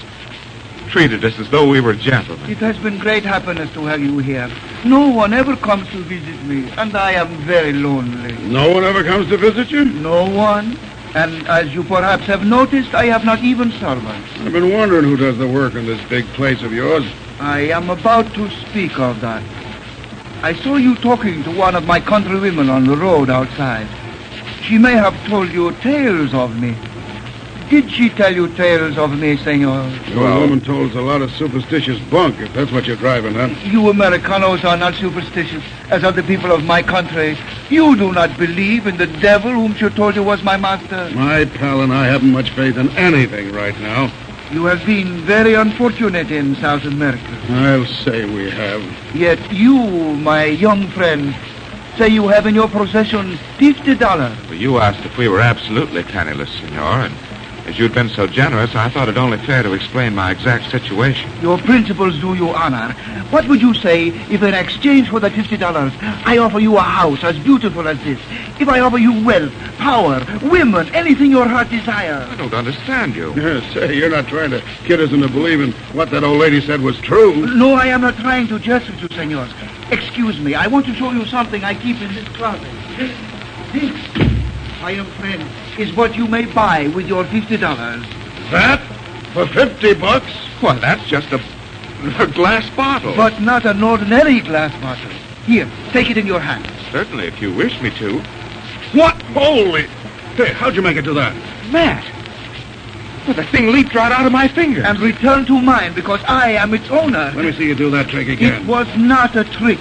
treated 0.87 1.23
us 1.23 1.39
as 1.39 1.49
though 1.49 1.67
we 1.69 1.79
were 1.79 1.93
gentlemen. 1.93 2.49
It 2.49 2.57
has 2.57 2.77
been 2.77 2.99
great 2.99 3.23
happiness 3.23 3.71
to 3.73 3.85
have 3.85 4.01
you 4.01 4.17
here. 4.19 4.51
No 4.83 5.09
one 5.09 5.33
ever 5.33 5.55
comes 5.55 5.87
to 5.91 5.97
visit 6.03 6.43
me, 6.43 6.69
and 6.77 6.95
I 6.97 7.13
am 7.13 7.29
very 7.45 7.71
lonely. 7.71 8.33
No 8.47 8.73
one 8.73 8.83
ever 8.83 9.03
comes 9.03 9.29
to 9.29 9.37
visit 9.37 9.71
you? 9.71 9.85
No 9.85 10.29
one. 10.29 10.77
And 11.15 11.47
as 11.47 11.73
you 11.73 11.83
perhaps 11.83 12.23
have 12.25 12.45
noticed, 12.45 12.93
I 12.93 13.05
have 13.05 13.23
not 13.23 13.39
even 13.39 13.71
servants. 13.73 14.27
I've 14.39 14.51
been 14.51 14.73
wondering 14.73 15.05
who 15.05 15.15
does 15.15 15.37
the 15.37 15.47
work 15.47 15.75
in 15.75 15.85
this 15.85 16.01
big 16.09 16.25
place 16.33 16.61
of 16.63 16.73
yours. 16.73 17.05
I 17.39 17.59
am 17.59 17.89
about 17.89 18.33
to 18.33 18.49
speak 18.49 18.99
of 18.99 19.21
that. 19.21 19.43
I 20.41 20.53
saw 20.55 20.75
you 20.75 20.95
talking 20.95 21.43
to 21.43 21.51
one 21.51 21.75
of 21.75 21.85
my 21.85 21.99
countrywomen 21.99 22.69
on 22.69 22.85
the 22.85 22.97
road 22.97 23.29
outside. 23.29 23.87
She 24.67 24.77
may 24.77 24.93
have 24.93 25.13
told 25.27 25.51
you 25.51 25.71
tales 25.81 26.33
of 26.33 26.57
me. 26.59 26.75
Did 27.69 27.91
she 27.91 28.09
tell 28.09 28.33
you 28.33 28.47
tales 28.55 28.97
of 28.97 29.17
me, 29.17 29.35
senor? 29.35 29.89
The 30.07 30.19
old 30.19 30.41
woman 30.41 30.61
told 30.61 30.91
us 30.91 30.95
a 30.95 31.01
lot 31.01 31.21
of 31.21 31.31
superstitious 31.31 31.99
bunk, 32.09 32.39
if 32.39 32.53
that's 32.53 32.71
what 32.71 32.85
you're 32.85 32.95
driving 32.95 33.35
at. 33.35 33.49
You 33.65 33.89
Americanos 33.89 34.63
are 34.63 34.77
not 34.77 34.93
superstitious, 34.95 35.63
as 35.89 36.03
are 36.03 36.11
the 36.11 36.23
people 36.23 36.51
of 36.51 36.63
my 36.63 36.81
country. 36.81 37.37
You 37.69 37.95
do 37.97 38.13
not 38.13 38.37
believe 38.37 38.87
in 38.87 38.97
the 38.97 39.07
devil 39.07 39.51
whom 39.51 39.75
she 39.75 39.89
told 39.89 40.15
you 40.15 40.23
was 40.23 40.43
my 40.43 40.55
master. 40.55 41.09
My 41.13 41.45
pal 41.45 41.81
and 41.81 41.91
I 41.91 42.05
haven't 42.05 42.31
much 42.31 42.51
faith 42.51 42.77
in 42.77 42.89
anything 42.91 43.51
right 43.51 43.77
now. 43.79 44.11
You 44.51 44.65
have 44.65 44.85
been 44.85 45.21
very 45.21 45.55
unfortunate 45.55 46.31
in 46.31 46.55
South 46.57 46.85
America. 46.85 47.37
I'll 47.49 47.85
say 47.85 48.25
we 48.25 48.51
have. 48.51 48.83
Yet 49.15 49.51
you, 49.51 49.75
my 50.17 50.45
young 50.45 50.87
friend, 50.89 51.33
say 51.97 52.09
you 52.09 52.27
have 52.27 52.45
in 52.45 52.55
your 52.55 52.67
possession 52.69 53.37
fifty 53.57 53.95
dollars. 53.95 54.37
Well, 54.49 54.57
you 54.57 54.77
asked 54.77 55.05
if 55.05 55.17
we 55.17 55.27
were 55.27 55.39
absolutely 55.39 56.03
penniless, 56.03 56.49
senor, 56.59 57.01
and 57.01 57.15
As 57.65 57.79
you'd 57.79 57.93
been 57.93 58.09
so 58.09 58.27
generous, 58.27 58.75
I 58.75 58.89
thought 58.89 59.07
it 59.07 59.17
only 59.17 59.37
fair 59.37 59.63
to 59.63 59.71
explain 59.71 60.13
my 60.13 60.31
exact 60.31 60.69
situation. 60.69 61.31
Your 61.41 61.57
principles 61.57 62.19
do 62.19 62.33
you 62.33 62.49
honor. 62.49 62.91
What 63.29 63.47
would 63.47 63.61
you 63.61 63.73
say 63.73 64.09
if 64.29 64.43
in 64.43 64.53
exchange 64.53 65.09
for 65.09 65.21
the 65.21 65.29
fifty 65.31 65.55
dollars 65.55 65.93
I 66.01 66.37
offer 66.39 66.59
you 66.59 66.75
a 66.77 66.81
house 66.81 67.23
as 67.23 67.39
beautiful 67.39 67.87
as 67.87 67.97
this? 68.03 68.19
If 68.59 68.67
I 68.67 68.81
offer 68.81 68.97
you 68.97 69.23
wealth, 69.23 69.53
power, 69.77 70.25
women, 70.43 70.93
anything 70.93 71.31
your 71.31 71.47
heart 71.47 71.69
desires? 71.69 72.29
I 72.29 72.35
don't 72.35 72.53
understand 72.53 73.15
you. 73.15 73.33
Yeah, 73.43 73.73
say, 73.73 73.95
you're 73.95 74.09
not 74.09 74.27
trying 74.27 74.51
to 74.51 74.61
kid 74.85 75.01
us 75.01 75.11
into 75.11 75.27
believing 75.27 75.71
what 75.93 76.11
that 76.11 76.23
old 76.23 76.39
lady 76.39 76.61
said 76.61 76.81
was 76.81 76.97
true. 76.99 77.45
No, 77.55 77.73
I 77.73 77.87
am 77.87 78.01
not 78.01 78.15
trying 78.17 78.47
to 78.47 78.59
jest 78.59 78.87
with 78.89 79.01
you, 79.01 79.07
senor. 79.09 79.47
Excuse 79.91 80.39
me. 80.39 80.55
I 80.55 80.67
want 80.67 80.85
to 80.85 80.93
show 80.95 81.11
you 81.11 81.25
something 81.25 81.63
I 81.63 81.73
keep 81.73 82.01
in 82.01 82.13
this 82.13 82.27
closet. 82.29 82.61
This, 83.73 84.22
my 84.83 84.91
young 84.91 85.09
friend, 85.11 85.41
is 85.79 85.95
what 85.95 86.13
you 86.13 86.27
may 86.27 86.43
buy 86.43 86.87
with 86.89 87.07
your 87.07 87.23
fifty 87.23 87.55
dollars. 87.55 88.03
That? 88.51 88.81
For 89.31 89.47
50 89.47 89.93
bucks? 89.93 90.29
Well, 90.61 90.77
that's 90.77 91.03
just 91.05 91.31
a, 91.31 91.39
a 92.21 92.27
glass 92.27 92.69
bottle. 92.75 93.15
But 93.15 93.41
not 93.41 93.65
an 93.65 93.81
ordinary 93.81 94.41
glass 94.41 94.73
bottle. 94.81 95.09
Here, 95.45 95.71
take 95.91 96.09
it 96.11 96.17
in 96.17 96.27
your 96.27 96.41
hand. 96.41 96.69
Certainly, 96.91 97.27
if 97.27 97.41
you 97.41 97.53
wish 97.55 97.81
me 97.81 97.91
to. 97.91 98.19
What? 98.91 99.19
Holy... 99.31 99.83
Hey, 100.35 100.51
how'd 100.51 100.75
you 100.75 100.81
make 100.81 100.97
it 100.97 101.03
to 101.03 101.13
that? 101.13 101.33
Matt! 101.71 102.03
Well, 103.25 103.35
the 103.35 103.45
thing 103.45 103.71
leaped 103.71 103.95
right 103.95 104.11
out 104.11 104.25
of 104.25 104.33
my 104.33 104.49
fingers. 104.49 104.83
And 104.83 104.99
returned 104.99 105.47
to 105.47 105.61
mine 105.61 105.93
because 105.93 106.21
I 106.27 106.51
am 106.51 106.73
its 106.73 106.89
owner. 106.91 107.31
Let 107.33 107.45
me 107.45 107.53
see 107.53 107.67
you 107.67 107.75
do 107.75 107.89
that 107.91 108.09
trick 108.09 108.27
again. 108.27 108.61
It 108.61 108.67
was 108.67 108.87
not 108.97 109.35
a 109.37 109.45
trick. 109.45 109.79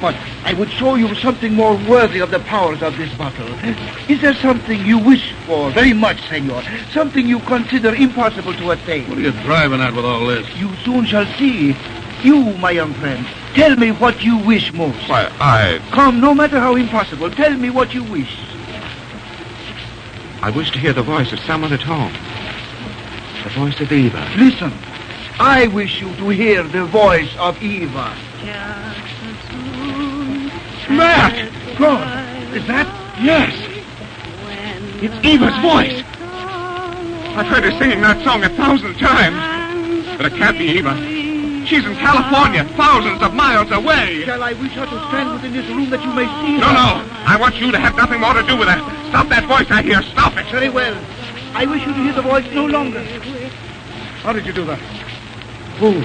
But 0.00 0.14
I 0.44 0.54
would 0.54 0.70
show 0.70 0.94
you 0.94 1.14
something 1.16 1.54
more 1.54 1.74
worthy 1.88 2.20
of 2.20 2.30
the 2.30 2.38
powers 2.40 2.82
of 2.82 2.96
this 2.96 3.12
bottle. 3.14 3.48
Is 4.08 4.20
there 4.20 4.34
something 4.34 4.84
you 4.86 4.98
wish 4.98 5.32
for 5.46 5.70
very 5.70 5.92
much, 5.92 6.20
senor? 6.28 6.62
Something 6.92 7.26
you 7.26 7.40
consider 7.40 7.94
impossible 7.94 8.54
to 8.54 8.70
attain? 8.70 9.08
What 9.08 9.18
are 9.18 9.22
you 9.22 9.32
driving 9.32 9.80
at 9.80 9.94
with 9.94 10.04
all 10.04 10.26
this? 10.26 10.46
You 10.56 10.74
soon 10.84 11.04
shall 11.04 11.26
see. 11.36 11.76
You, 12.22 12.52
my 12.58 12.72
young 12.72 12.94
friend, 12.94 13.24
tell 13.54 13.76
me 13.76 13.92
what 13.92 14.22
you 14.24 14.38
wish 14.38 14.72
most. 14.72 15.08
Why, 15.08 15.30
I... 15.40 15.80
Come, 15.92 16.20
no 16.20 16.34
matter 16.34 16.58
how 16.58 16.74
impossible, 16.74 17.30
tell 17.30 17.52
me 17.56 17.70
what 17.70 17.94
you 17.94 18.02
wish. 18.04 18.36
I 20.42 20.50
wish 20.50 20.70
to 20.72 20.78
hear 20.78 20.92
the 20.92 21.02
voice 21.02 21.32
of 21.32 21.40
someone 21.40 21.72
at 21.72 21.82
home. 21.82 22.12
The 23.44 23.50
voice 23.50 23.80
of 23.80 23.92
Eva. 23.92 24.28
Listen, 24.36 24.72
I 25.38 25.68
wish 25.68 26.00
you 26.00 26.14
to 26.16 26.28
hear 26.30 26.62
the 26.64 26.86
voice 26.86 27.30
of 27.38 27.60
Eva. 27.62 28.16
Matt! 30.88 31.52
God, 31.78 32.56
is 32.56 32.66
that? 32.66 32.86
Yes! 33.22 33.54
It's 35.02 35.14
Eva's 35.24 35.56
voice! 35.62 36.02
I've 37.38 37.46
heard 37.46 37.64
her 37.64 37.70
singing 37.78 38.00
that 38.00 38.24
song 38.24 38.42
a 38.42 38.48
thousand 38.48 38.94
times. 38.98 40.16
But 40.16 40.26
it 40.26 40.34
can't 40.34 40.58
be 40.58 40.64
Eva. 40.64 40.96
She's 41.66 41.84
in 41.84 41.94
California, 41.94 42.64
thousands 42.74 43.22
of 43.22 43.34
miles 43.34 43.70
away. 43.70 44.24
Shall 44.24 44.42
I 44.42 44.54
wish 44.54 44.72
her 44.72 44.86
to 44.86 44.98
stand 45.08 45.34
within 45.34 45.52
this 45.52 45.68
room 45.68 45.90
that 45.90 46.02
you 46.02 46.10
may 46.14 46.26
see 46.42 46.54
her? 46.58 46.66
No, 46.66 46.72
no. 46.72 47.06
I 47.28 47.36
want 47.38 47.60
you 47.60 47.70
to 47.70 47.78
have 47.78 47.94
nothing 47.94 48.20
more 48.20 48.34
to 48.34 48.42
do 48.42 48.56
with 48.56 48.68
her. 48.68 48.80
Stop 49.10 49.28
that 49.28 49.44
voice 49.46 49.70
I 49.70 49.82
hear. 49.82 50.02
Stop 50.02 50.36
it. 50.36 50.46
Very 50.46 50.70
well. 50.70 50.96
I 51.52 51.66
wish 51.66 51.86
you 51.86 51.92
to 51.92 52.02
hear 52.02 52.14
the 52.14 52.22
voice 52.22 52.46
no 52.52 52.66
longer. 52.66 53.04
How 54.22 54.32
did 54.32 54.46
you 54.46 54.52
do 54.52 54.64
that? 54.64 54.78
Who? 55.78 56.02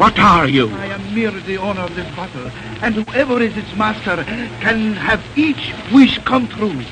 What 0.00 0.18
are 0.18 0.48
you? 0.48 0.70
I 0.70 0.86
am 0.86 1.14
merely 1.14 1.40
the 1.40 1.58
owner 1.58 1.82
of 1.82 1.94
this 1.94 2.08
bottle, 2.16 2.50
and 2.80 2.94
whoever 2.94 3.38
is 3.42 3.54
its 3.54 3.70
master 3.76 4.24
can 4.64 4.94
have 4.94 5.22
each 5.36 5.74
wish 5.92 6.16
come 6.20 6.48
true. 6.48 6.82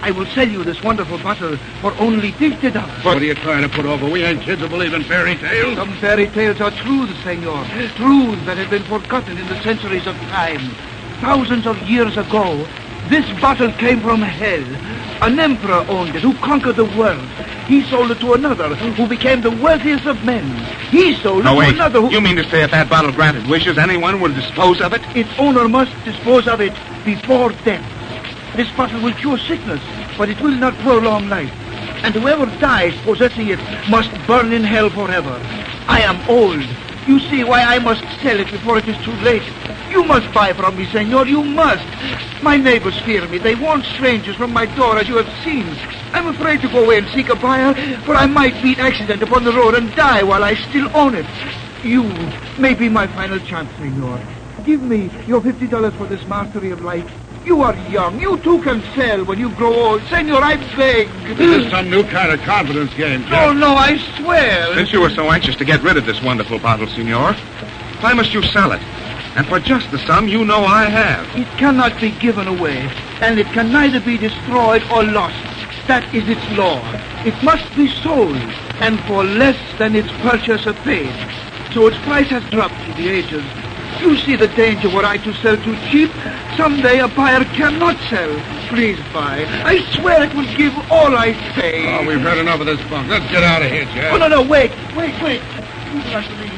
I 0.00 0.12
will 0.12 0.26
sell 0.26 0.48
you 0.48 0.62
this 0.62 0.80
wonderful 0.80 1.18
bottle 1.18 1.56
for 1.80 1.92
only 1.98 2.30
fifty 2.30 2.70
dollars. 2.70 3.04
What 3.04 3.16
are 3.18 3.24
you 3.24 3.34
trying 3.34 3.62
to 3.62 3.68
put 3.68 3.84
over? 3.84 4.08
We 4.08 4.22
ain't 4.22 4.42
kids 4.42 4.62
who 4.62 4.68
believe 4.68 4.94
in 4.94 5.02
fairy 5.02 5.34
tales. 5.34 5.74
Some 5.74 5.92
fairy 5.94 6.28
tales 6.28 6.60
are 6.60 6.70
truths, 6.70 7.20
senor. 7.24 7.64
Truths 7.96 8.46
that 8.46 8.58
have 8.58 8.70
been 8.70 8.84
forgotten 8.84 9.38
in 9.38 9.46
the 9.48 9.60
centuries 9.64 10.06
of 10.06 10.14
time. 10.30 10.70
Thousands 11.20 11.66
of 11.66 11.76
years 11.82 12.16
ago, 12.16 12.64
this 13.12 13.28
bottle 13.42 13.70
came 13.72 14.00
from 14.00 14.22
hell. 14.22 14.64
An 15.22 15.38
emperor 15.38 15.84
owned 15.88 16.16
it 16.16 16.22
who 16.22 16.32
conquered 16.38 16.76
the 16.76 16.86
world. 16.96 17.20
He 17.68 17.82
sold 17.82 18.10
it 18.10 18.20
to 18.20 18.32
another 18.32 18.74
who 18.74 19.06
became 19.06 19.42
the 19.42 19.50
wealthiest 19.50 20.06
of 20.06 20.24
men. 20.24 20.44
He 20.90 21.14
sold 21.16 21.44
No, 21.44 21.52
it 21.52 21.58
wait. 21.58 21.68
to 21.68 21.74
another 21.74 22.00
who... 22.00 22.10
You 22.10 22.22
mean 22.22 22.36
to 22.36 22.48
say 22.48 22.62
if 22.62 22.70
that 22.70 22.88
bottle 22.88 23.12
granted 23.12 23.46
wishes, 23.46 23.76
anyone 23.76 24.18
would 24.22 24.34
dispose 24.34 24.80
of 24.80 24.94
it? 24.94 25.02
Its 25.14 25.28
owner 25.38 25.68
must 25.68 25.92
dispose 26.06 26.48
of 26.48 26.62
it 26.62 26.72
before 27.04 27.50
death. 27.64 27.84
This 28.56 28.70
bottle 28.76 29.02
will 29.02 29.12
cure 29.12 29.36
sickness, 29.38 29.82
but 30.16 30.30
it 30.30 30.40
will 30.40 30.56
not 30.56 30.74
prolong 30.78 31.28
life. 31.28 31.52
And 32.04 32.14
whoever 32.14 32.46
dies 32.60 32.94
possessing 33.02 33.48
it 33.48 33.60
must 33.90 34.10
burn 34.26 34.52
in 34.54 34.64
hell 34.64 34.88
forever. 34.88 35.38
I 35.86 36.00
am 36.00 36.18
old. 36.30 36.64
You 37.06 37.20
see 37.20 37.44
why 37.44 37.62
I 37.62 37.78
must 37.78 38.02
sell 38.22 38.40
it 38.40 38.50
before 38.50 38.78
it 38.78 38.88
is 38.88 38.96
too 39.04 39.12
late. 39.20 39.42
You 39.92 40.04
must 40.04 40.32
buy 40.32 40.54
from 40.54 40.76
me, 40.78 40.86
senor. 40.86 41.26
You 41.26 41.44
must. 41.44 41.84
My 42.42 42.56
neighbors 42.56 42.98
fear 43.02 43.28
me. 43.28 43.36
They 43.38 43.54
warn 43.54 43.82
strangers 43.82 44.36
from 44.36 44.50
my 44.52 44.64
door, 44.74 44.96
as 44.98 45.06
you 45.06 45.16
have 45.18 45.44
seen. 45.44 45.66
I'm 46.14 46.28
afraid 46.28 46.62
to 46.62 46.68
go 46.68 46.82
away 46.84 46.98
and 46.98 47.08
seek 47.08 47.28
a 47.28 47.36
buyer, 47.36 47.74
for 48.06 48.14
I 48.14 48.26
might 48.26 48.62
meet 48.64 48.78
accident 48.78 49.22
upon 49.22 49.44
the 49.44 49.52
road 49.52 49.74
and 49.74 49.94
die 49.94 50.22
while 50.22 50.42
I 50.44 50.54
still 50.54 50.88
own 50.96 51.14
it. 51.14 51.26
You 51.84 52.04
may 52.58 52.72
be 52.74 52.88
my 52.88 53.06
final 53.06 53.38
chance, 53.40 53.70
senor. 53.76 54.18
Give 54.64 54.80
me 54.82 55.10
your 55.26 55.40
fifty 55.42 55.66
dollars 55.66 55.92
for 55.94 56.06
this 56.06 56.24
mastery 56.26 56.70
of 56.70 56.80
life. 56.80 57.10
You 57.44 57.60
are 57.62 57.76
young. 57.88 58.18
You 58.20 58.38
too 58.38 58.62
can 58.62 58.80
sell 58.94 59.24
when 59.24 59.38
you 59.38 59.50
grow 59.56 59.74
old. 59.74 60.02
Senor, 60.04 60.40
I 60.42 60.56
beg. 60.76 61.08
This 61.36 61.64
is 61.66 61.70
some 61.70 61.90
new 61.90 62.04
kind 62.04 62.32
of 62.32 62.40
confidence 62.42 62.94
game, 62.94 63.24
Oh, 63.30 63.52
no, 63.52 63.74
I 63.74 63.98
swear. 64.16 64.74
Since 64.74 64.92
you 64.92 65.00
were 65.00 65.10
so 65.10 65.30
anxious 65.30 65.56
to 65.56 65.64
get 65.64 65.82
rid 65.82 65.96
of 65.96 66.06
this 66.06 66.22
wonderful 66.22 66.60
bottle, 66.60 66.86
senor, 66.86 67.34
why 68.00 68.12
must 68.14 68.32
you 68.32 68.42
sell 68.42 68.72
it? 68.72 68.80
And 69.34 69.46
for 69.46 69.60
just 69.60 69.90
the 69.90 69.98
sum 69.98 70.28
you 70.28 70.44
know 70.44 70.64
I 70.64 70.84
have. 70.84 71.26
It 71.36 71.48
cannot 71.58 71.98
be 72.00 72.10
given 72.10 72.46
away, 72.46 72.90
and 73.20 73.38
it 73.38 73.46
can 73.46 73.72
neither 73.72 74.00
be 74.00 74.18
destroyed 74.18 74.82
or 74.92 75.04
lost. 75.04 75.42
That 75.88 76.04
is 76.14 76.28
its 76.28 76.46
law. 76.50 76.80
It 77.24 77.42
must 77.42 77.74
be 77.74 77.88
sold, 77.88 78.36
and 78.80 79.00
for 79.04 79.24
less 79.24 79.58
than 79.78 79.96
its 79.96 80.10
purchaser 80.20 80.74
paid. 80.74 81.12
So 81.72 81.86
its 81.86 81.98
price 81.98 82.28
has 82.28 82.44
dropped 82.50 82.74
through 82.84 82.94
the 82.94 83.08
ages. 83.08 83.44
You 84.00 84.16
see 84.16 84.36
the 84.36 84.48
danger 84.48 84.90
were 84.90 85.04
I 85.04 85.16
to 85.18 85.32
sell 85.34 85.56
too 85.56 85.76
cheap. 85.90 86.10
Someday 86.56 86.98
a 86.98 87.08
buyer 87.08 87.44
cannot 87.44 87.96
sell. 88.10 88.30
Please 88.68 88.98
buy. 89.12 89.46
I 89.64 89.80
swear 89.92 90.24
it 90.24 90.34
will 90.34 90.56
give 90.56 90.74
all 90.90 91.16
I 91.16 91.32
say. 91.54 91.86
Oh, 91.86 92.06
we've 92.06 92.20
heard 92.20 92.38
enough 92.38 92.60
of 92.60 92.66
this 92.66 92.80
bunk. 92.90 93.08
Let's 93.08 93.30
get 93.30 93.42
out 93.42 93.62
of 93.62 93.70
here, 93.70 93.84
Jack. 93.86 94.12
Oh, 94.12 94.18
no, 94.18 94.28
no, 94.28 94.42
wait, 94.42 94.72
wait, 94.96 95.14
wait. 95.22 95.42
You 95.92 96.00
must 96.12 96.30
leave. 96.30 96.51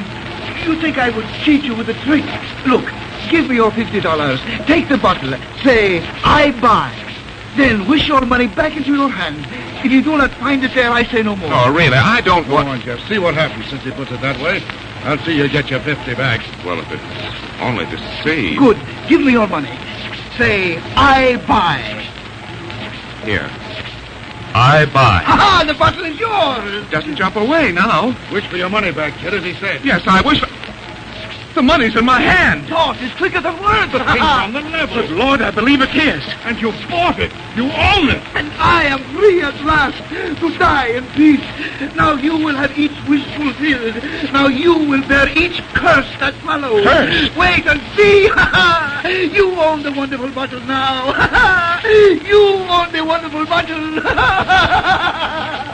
You 0.64 0.80
think 0.80 0.98
I 0.98 1.10
would 1.10 1.26
cheat 1.44 1.62
you 1.62 1.74
with 1.74 1.88
a 1.88 1.94
trick? 2.04 2.24
Look, 2.66 2.84
give 3.30 3.48
me 3.48 3.56
your 3.56 3.70
fifty 3.70 4.00
dollars. 4.00 4.40
Take 4.66 4.88
the 4.88 4.98
bottle. 4.98 5.30
Say, 5.62 6.00
I 6.24 6.58
buy. 6.60 6.92
Then 7.56 7.88
wish 7.88 8.08
your 8.08 8.22
money 8.26 8.48
back 8.48 8.76
into 8.76 8.94
your 8.94 9.08
hand. 9.08 9.46
If 9.84 9.92
you 9.92 10.02
do 10.02 10.16
not 10.16 10.30
find 10.32 10.64
it 10.64 10.74
there, 10.74 10.90
I 10.90 11.04
say 11.04 11.22
no 11.22 11.36
more. 11.36 11.50
Oh, 11.52 11.72
really? 11.72 11.96
I 11.96 12.20
don't 12.22 12.48
Go 12.48 12.54
want... 12.54 12.68
on, 12.68 12.80
Jeff. 12.80 12.98
See 13.08 13.18
what 13.18 13.34
happens 13.34 13.68
since 13.68 13.82
he 13.84 13.90
puts 13.92 14.10
it 14.10 14.20
that 14.22 14.40
way. 14.40 14.60
I'll 15.04 15.18
see 15.18 15.36
you 15.36 15.48
get 15.48 15.70
your 15.70 15.80
50 15.80 16.14
back. 16.14 16.40
Well, 16.64 16.80
if 16.80 16.90
it's 16.90 17.60
only 17.60 17.84
to 17.84 18.22
see... 18.24 18.56
Good. 18.56 18.78
Give 19.08 19.20
me 19.20 19.32
your 19.32 19.46
money. 19.46 19.68
Say, 20.38 20.78
I 20.96 21.36
buy. 21.46 21.78
Here. 23.24 23.48
I 24.56 24.86
buy. 24.86 25.22
Ha-ha, 25.24 25.64
the 25.66 25.74
bottle 25.74 26.04
is 26.06 26.18
yours. 26.18 26.90
Doesn't 26.90 27.16
jump 27.16 27.36
away 27.36 27.70
now. 27.70 28.16
Wish 28.32 28.46
for 28.48 28.56
your 28.56 28.70
money 28.70 28.90
back, 28.90 29.16
kid, 29.18 29.34
as 29.34 29.44
he 29.44 29.54
said. 29.54 29.84
Yes, 29.84 30.02
I 30.06 30.22
wish... 30.22 30.42
The 31.54 31.62
money's 31.62 31.94
in 31.94 32.04
my 32.04 32.20
hand. 32.20 32.66
Thought 32.66 33.00
is 33.00 33.14
quicker 33.14 33.40
than 33.40 33.54
words. 33.62 33.92
The 33.92 34.00
thing's 34.00 34.26
on 34.26 34.52
the 34.52 34.60
level. 34.60 34.96
Good 34.96 35.12
Lord, 35.12 35.40
I 35.40 35.52
believe 35.52 35.82
it 35.82 35.94
is. 35.94 36.24
And 36.42 36.60
you 36.60 36.72
bought 36.90 37.20
it. 37.20 37.30
You 37.54 37.70
own 37.70 38.10
it. 38.10 38.20
And 38.34 38.50
I 38.58 38.82
am 38.90 38.98
free 39.14 39.40
at 39.40 39.54
last 39.62 39.96
to 40.10 40.58
die 40.58 40.88
in 40.88 41.06
peace. 41.14 41.94
Now 41.94 42.14
you 42.14 42.36
will 42.36 42.56
have 42.56 42.76
each 42.76 42.98
wish 43.08 43.24
fulfilled. 43.36 44.02
Now 44.32 44.48
you 44.48 44.74
will 44.74 45.06
bear 45.06 45.28
each 45.38 45.62
curse 45.74 46.10
that 46.18 46.34
follows. 46.42 46.82
Curse? 46.82 47.36
Wait 47.36 47.64
and 47.66 47.80
see. 47.94 48.24
you 49.36 49.54
own 49.54 49.84
the 49.84 49.92
wonderful 49.92 50.30
bottle 50.30 50.58
now. 50.60 51.14
you 51.84 52.66
own 52.66 52.90
the 52.90 53.04
wonderful 53.04 53.46
bottle. 53.46 54.00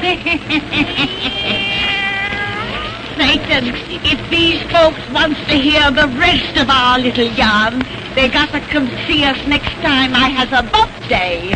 Satan, 3.20 3.74
if 4.02 4.30
these 4.30 4.62
folks 4.72 4.98
wants 5.10 5.38
to 5.48 5.58
hear 5.58 5.90
the 5.90 6.08
rest 6.18 6.56
of 6.56 6.70
our 6.70 6.98
little 6.98 7.26
yarn, 7.26 7.82
they 8.14 8.28
got 8.28 8.50
to 8.52 8.60
come 8.60 8.88
see 9.06 9.24
us 9.24 9.36
next 9.46 9.74
time 9.82 10.14
I 10.14 10.30
has 10.30 10.50
a 10.52 10.62
birthday. 10.72 11.54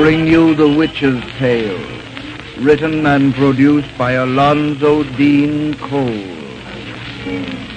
bring 0.00 0.26
you 0.26 0.54
The 0.54 0.66
Witch's 0.66 1.22
Tale, 1.36 1.78
written 2.56 3.04
and 3.04 3.34
produced 3.34 3.98
by 3.98 4.12
Alonzo 4.12 5.02
Deane 5.02 5.74
Cole. 5.74 7.69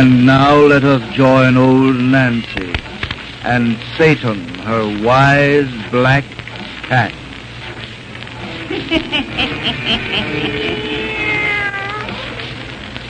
And 0.00 0.24
now 0.24 0.56
let 0.56 0.82
us 0.82 1.02
join 1.12 1.58
old 1.58 1.96
Nancy 1.96 2.72
and 3.44 3.76
Satan, 3.98 4.48
her 4.60 5.04
wise 5.04 5.70
black 5.90 6.24
cat. 6.84 7.12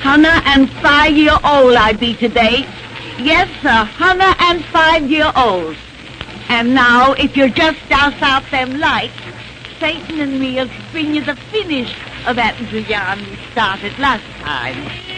Hunter 0.03 0.43
and 0.47 0.69
five-year-old 0.83 1.77
I 1.77 1.93
be 1.93 2.15
today. 2.17 2.67
Yes, 3.21 3.49
sir, 3.63 3.85
Hunter 3.85 4.35
and 4.41 4.65
five-year-old. 4.65 5.77
And 6.49 6.75
now, 6.75 7.13
if 7.13 7.37
you 7.37 7.51
just 7.51 7.79
douse 7.89 8.21
out 8.21 8.43
them 8.51 8.81
lights, 8.81 9.15
Satan 9.79 10.19
and 10.19 10.41
me'll 10.41 10.69
bring 10.91 11.15
you 11.15 11.23
the 11.25 11.37
finish 11.37 11.95
of 12.27 12.35
that 12.35 12.61
yarn 12.73 13.21
we 13.21 13.37
started 13.53 13.97
last 14.01 14.25
time. 14.41 15.10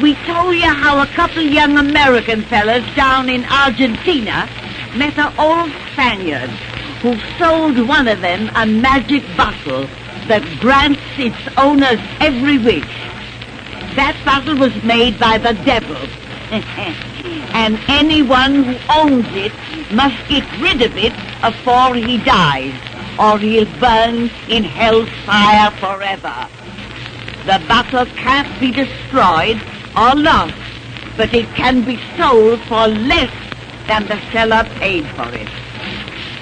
We 0.00 0.14
told 0.24 0.54
you 0.54 0.62
how 0.62 1.02
a 1.02 1.06
couple 1.08 1.42
young 1.42 1.76
American 1.76 2.42
fellas 2.42 2.84
down 2.96 3.28
in 3.28 3.44
Argentina 3.44 4.48
met 4.96 5.18
an 5.18 5.32
old 5.38 5.70
Spaniard 5.92 6.48
who 7.02 7.18
sold 7.38 7.78
one 7.86 8.08
of 8.08 8.20
them 8.22 8.50
a 8.56 8.66
magic 8.66 9.22
bottle 9.36 9.86
that 10.28 10.42
grants 10.60 11.00
its 11.18 11.36
owners 11.58 12.00
every 12.20 12.56
wish. 12.56 12.88
That 13.94 14.16
bottle 14.24 14.56
was 14.56 14.74
made 14.82 15.20
by 15.20 15.36
the 15.36 15.52
devil. 15.64 15.96
and 17.54 17.78
anyone 17.88 18.64
who 18.64 18.76
owns 18.88 19.26
it 19.34 19.52
must 19.92 20.16
get 20.28 20.44
rid 20.58 20.80
of 20.80 20.96
it 20.96 21.12
afore 21.42 21.94
he 21.94 22.16
dies, 22.18 22.74
or 23.18 23.38
he'll 23.38 23.66
burn 23.78 24.30
in 24.48 24.64
hell's 24.64 25.10
fire 25.26 25.70
forever. 25.72 26.48
The 27.44 27.62
bottle 27.68 28.06
can't 28.16 28.60
be 28.60 28.70
destroyed 28.70 29.60
or 29.96 30.14
lost, 30.14 30.54
but 31.16 31.32
it 31.34 31.46
can 31.54 31.84
be 31.84 31.98
sold 32.16 32.60
for 32.62 32.88
less 32.88 33.32
than 33.86 34.06
the 34.06 34.20
seller 34.32 34.64
paid 34.78 35.06
for 35.16 35.28
it. 35.34 35.48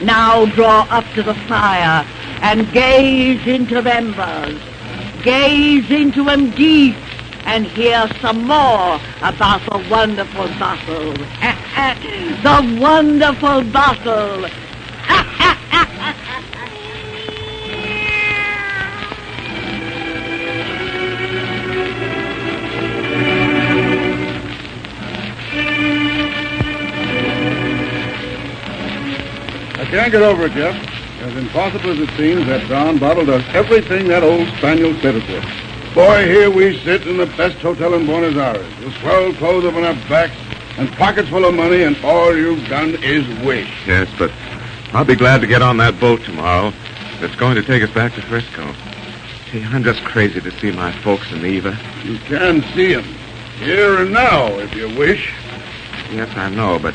Now 0.03 0.47
draw 0.47 0.87
up 0.91 1.05
to 1.15 1.23
the 1.23 1.35
fire 1.35 2.07
and 2.43 2.71
gaze 2.73 3.47
into 3.47 3.83
the 3.83 3.95
embers. 3.95 4.61
Gaze 5.23 5.91
into 5.91 6.25
them 6.25 6.51
deep 6.53 6.97
and 7.45 7.67
hear 7.67 8.09
some 8.21 8.47
more 8.47 9.01
about 9.23 9.61
the 9.71 9.87
wonderful 9.91 10.49
bottle. 10.59 11.13
the 12.43 12.79
wonderful 12.81 13.65
bottle. 13.65 14.49
I 29.81 29.87
can't 29.87 30.13
get 30.13 30.21
over 30.21 30.45
it, 30.45 30.53
Jeff. 30.53 30.77
As 31.23 31.35
impossible 31.37 31.91
as 31.93 31.99
it 31.99 32.15
seems, 32.15 32.47
that 32.49 32.69
darn 32.69 32.99
bottle 32.99 33.25
does 33.25 33.43
everything 33.55 34.09
that 34.09 34.23
old 34.23 34.47
spaniel 34.59 34.93
said 35.01 35.15
it 35.15 35.27
would. 35.27 35.95
Boy, 35.95 36.27
here 36.27 36.51
we 36.51 36.79
sit 36.85 37.07
in 37.07 37.17
the 37.17 37.25
best 37.25 37.57
hotel 37.57 37.95
in 37.95 38.05
Buenos 38.05 38.37
Aires, 38.37 38.85
with 38.85 38.93
swell 38.97 39.33
clothes 39.33 39.65
up 39.65 39.75
on 39.75 39.85
our 39.85 39.95
backs, 40.07 40.37
and 40.77 40.93
pockets 40.93 41.31
full 41.31 41.47
of 41.47 41.55
money, 41.55 41.83
and 41.83 41.97
all 42.05 42.37
you've 42.37 42.69
done 42.69 42.91
is 43.03 43.27
wish. 43.43 43.71
Yes, 43.87 44.07
but 44.19 44.31
I'll 44.93 45.07
be 45.07 45.17
glad 45.17 45.41
to 45.41 45.47
get 45.47 45.63
on 45.63 45.79
that 45.79 45.99
boat 45.99 46.23
tomorrow. 46.25 46.75
It's 47.21 47.37
going 47.37 47.55
to 47.55 47.63
take 47.63 47.83
us 47.83 47.91
back 47.91 48.13
to 48.17 48.21
Frisco. 48.21 48.75
See, 49.51 49.63
I'm 49.65 49.83
just 49.83 50.05
crazy 50.05 50.43
to 50.43 50.51
see 50.61 50.73
my 50.73 50.93
folks 51.01 51.33
in 51.33 51.47
Eva. 51.47 51.75
You 52.05 52.19
can 52.19 52.63
see 52.75 52.97
'em 52.97 53.05
here 53.59 53.97
and 53.97 54.13
now, 54.13 54.59
if 54.59 54.75
you 54.75 54.91
wish. 54.91 55.33
Yes, 56.13 56.29
I 56.37 56.51
know, 56.51 56.79
but 56.79 56.95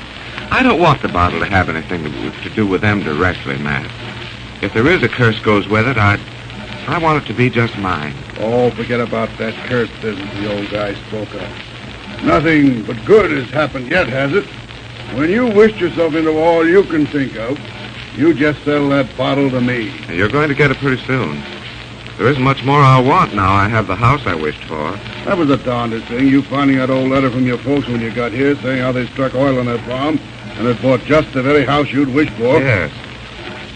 I 0.55 0.63
don't 0.63 0.79
want 0.79 1.01
the 1.01 1.09
bottle 1.09 1.41
to 1.41 1.45
have 1.47 1.67
anything 1.67 2.05
to, 2.05 2.49
do 2.51 2.65
with 2.65 2.79
them 2.79 3.03
directly, 3.03 3.57
Matt. 3.57 3.91
If 4.63 4.73
there 4.73 4.87
is 4.87 5.03
a 5.03 5.09
curse 5.09 5.37
goes 5.41 5.67
with 5.67 5.85
it, 5.85 5.97
I, 5.97 6.17
I 6.87 6.97
want 6.97 7.21
it 7.21 7.27
to 7.27 7.33
be 7.33 7.49
just 7.49 7.77
mine. 7.77 8.15
Oh, 8.37 8.71
forget 8.71 9.01
about 9.01 9.37
that 9.37 9.53
curse 9.67 9.89
business 10.01 10.33
the 10.35 10.55
old 10.55 10.69
guy 10.71 10.93
spoke 11.09 11.33
of. 11.33 12.23
Nothing 12.23 12.83
but 12.83 13.03
good 13.03 13.31
has 13.31 13.49
happened 13.49 13.91
yet, 13.91 14.07
has 14.07 14.31
it? 14.31 14.45
When 15.17 15.29
you 15.29 15.47
wished 15.47 15.75
yourself 15.75 16.15
into 16.15 16.31
all 16.37 16.65
you 16.65 16.85
can 16.85 17.05
think 17.05 17.35
of, 17.35 17.59
you 18.15 18.33
just 18.33 18.63
sell 18.63 18.87
that 18.87 19.17
bottle 19.17 19.49
to 19.49 19.59
me. 19.59 19.89
And 20.07 20.15
You're 20.15 20.29
going 20.29 20.47
to 20.47 20.55
get 20.55 20.71
it 20.71 20.77
pretty 20.77 21.03
soon. 21.03 21.43
There 22.17 22.27
isn't 22.27 22.43
much 22.43 22.63
more 22.63 22.79
I'll 22.79 23.03
want 23.03 23.33
now 23.33 23.53
I 23.53 23.67
have 23.67 23.87
the 23.87 23.95
house 23.95 24.25
I 24.25 24.35
wished 24.35 24.63
for. 24.63 24.91
That 25.25 25.37
was 25.37 25.49
the 25.49 25.57
darndest 25.57 26.07
thing, 26.07 26.27
you 26.27 26.41
finding 26.43 26.77
that 26.77 26.89
old 26.89 27.09
letter 27.09 27.29
from 27.29 27.45
your 27.45 27.57
folks 27.57 27.87
when 27.87 27.99
you 27.99 28.11
got 28.13 28.31
here 28.31 28.55
saying 28.61 28.81
how 28.81 28.93
they 28.93 29.05
struck 29.07 29.35
oil 29.35 29.59
on 29.59 29.65
that 29.65 29.81
farm 29.81 30.19
and 30.57 30.67
had 30.67 30.81
bought 30.81 31.01
just 31.01 31.33
the 31.33 31.43
very 31.43 31.65
house 31.65 31.91
you'd 31.91 32.13
wished 32.13 32.31
for. 32.33 32.59
Yes. 32.59 32.91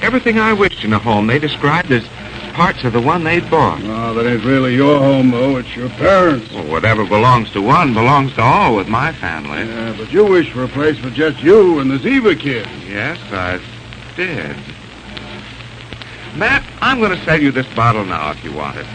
Everything 0.02 0.40
I 0.40 0.54
wished 0.54 0.86
in 0.86 0.94
a 0.94 1.00
home 1.00 1.28
they 1.28 1.40
described 1.40 1.92
as 1.92 2.08
parts 2.54 2.84
of 2.86 2.94
the 2.94 3.02
one 3.02 3.26
they'd 3.26 3.50
bought. 3.50 3.82
No, 3.82 4.14
that 4.14 4.26
ain't 4.26 4.44
really 4.46 4.76
your 4.76 5.00
home, 5.00 5.32
though. 5.32 5.58
It's 5.58 5.76
your 5.76 5.90
parents. 5.90 6.52
Well, 6.52 6.68
whatever 6.68 7.06
belongs 7.06 7.52
to 7.52 7.62
one 7.62 7.94
belongs 7.94 8.34
to 8.36 8.42
all 8.42 8.76
with 8.76 8.88
my 8.88 9.12
family. 9.12 9.66
Yeah, 9.66 9.96
but 9.98 10.12
you 10.12 10.26
wish 10.26 10.52
for 10.52 10.64
a 10.64 10.68
place 10.68 10.98
for 10.98 11.10
just 11.10 11.42
you 11.44 11.80
and 11.80 11.92
the 11.92 11.98
Ziva 11.98 12.40
kid. 12.40 12.68
Yes, 12.88 13.18
I 13.32 13.60
did. 14.16 14.56
Matt, 16.40 16.64
I'm 16.82 17.00
going 17.00 17.12
to 17.12 17.24
sell 17.26 17.40
you 17.42 17.52
this 17.52 17.68
bottle 17.76 18.06
now 18.06 18.32
if 18.32 18.44
you 18.44 18.54
want 18.54 18.78
it. 18.78 18.86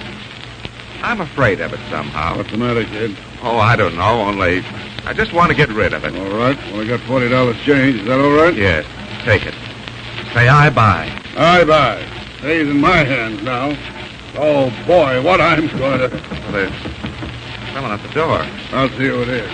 I'm 1.03 1.21
afraid 1.21 1.61
of 1.61 1.75
it 1.75 1.81
somehow. 1.91 2.39
What's 2.39 2.51
the 2.51 2.57
matter, 2.57 2.85
kid? 2.85 3.17
Oh, 3.43 3.59
I 3.59 3.77
don't 3.77 3.95
know, 3.95 4.23
only 4.23 4.65
I 5.07 5.13
just 5.13 5.35
want 5.35 5.51
to 5.51 5.55
get 5.55 5.69
rid 5.69 5.93
of 5.93 6.03
it. 6.05 6.17
All 6.17 6.39
right. 6.39 6.57
Well, 6.73 6.81
I 6.81 6.87
got 6.87 7.01
forty 7.01 7.29
dollars 7.29 7.59
change. 7.59 8.01
Is 8.01 8.07
that 8.07 8.19
all 8.19 8.33
right? 8.33 8.55
Yes, 8.55 8.87
take 9.23 9.45
it. 9.45 9.55
Say 10.33 10.49
I 10.49 10.71
buy. 10.71 11.11
Aye, 11.37 11.65
bye. 11.65 12.03
Stays 12.39 12.67
in 12.69 12.81
my 12.81 13.05
hands 13.05 13.43
now. 13.43 13.77
Oh 14.37 14.71
boy, 14.87 15.23
what 15.23 15.43
I'm 15.43 15.67
going 15.77 15.99
to. 15.99 16.09
Well, 16.09 16.53
there's 16.53 16.73
someone 17.75 17.93
at 17.93 18.03
the 18.03 18.15
door. 18.15 18.41
I'll 18.73 18.89
see 18.89 19.09
who 19.09 19.23
it 19.23 19.29
is. 19.29 19.51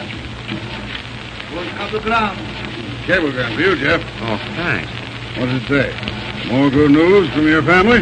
Cablegram 3.06 3.54
for 3.56 3.60
you, 3.60 3.74
Jeff. 3.74 4.00
Oh, 4.22 4.38
thanks. 4.54 4.92
What 5.36 5.46
does 5.46 5.62
it 5.64 5.68
say? 5.68 6.29
More 6.48 6.70
good 6.70 6.90
news 6.90 7.30
from 7.30 7.46
your 7.46 7.62
family? 7.62 8.00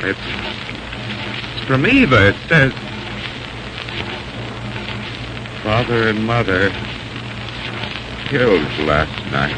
It's, 0.00 0.18
it's 1.56 1.64
from 1.66 1.86
Eva. 1.86 2.28
It 2.28 2.36
says, 2.48 2.72
Father 5.62 6.08
and 6.08 6.24
Mother 6.26 6.70
killed 8.26 8.62
last 8.86 9.32
night. 9.32 9.56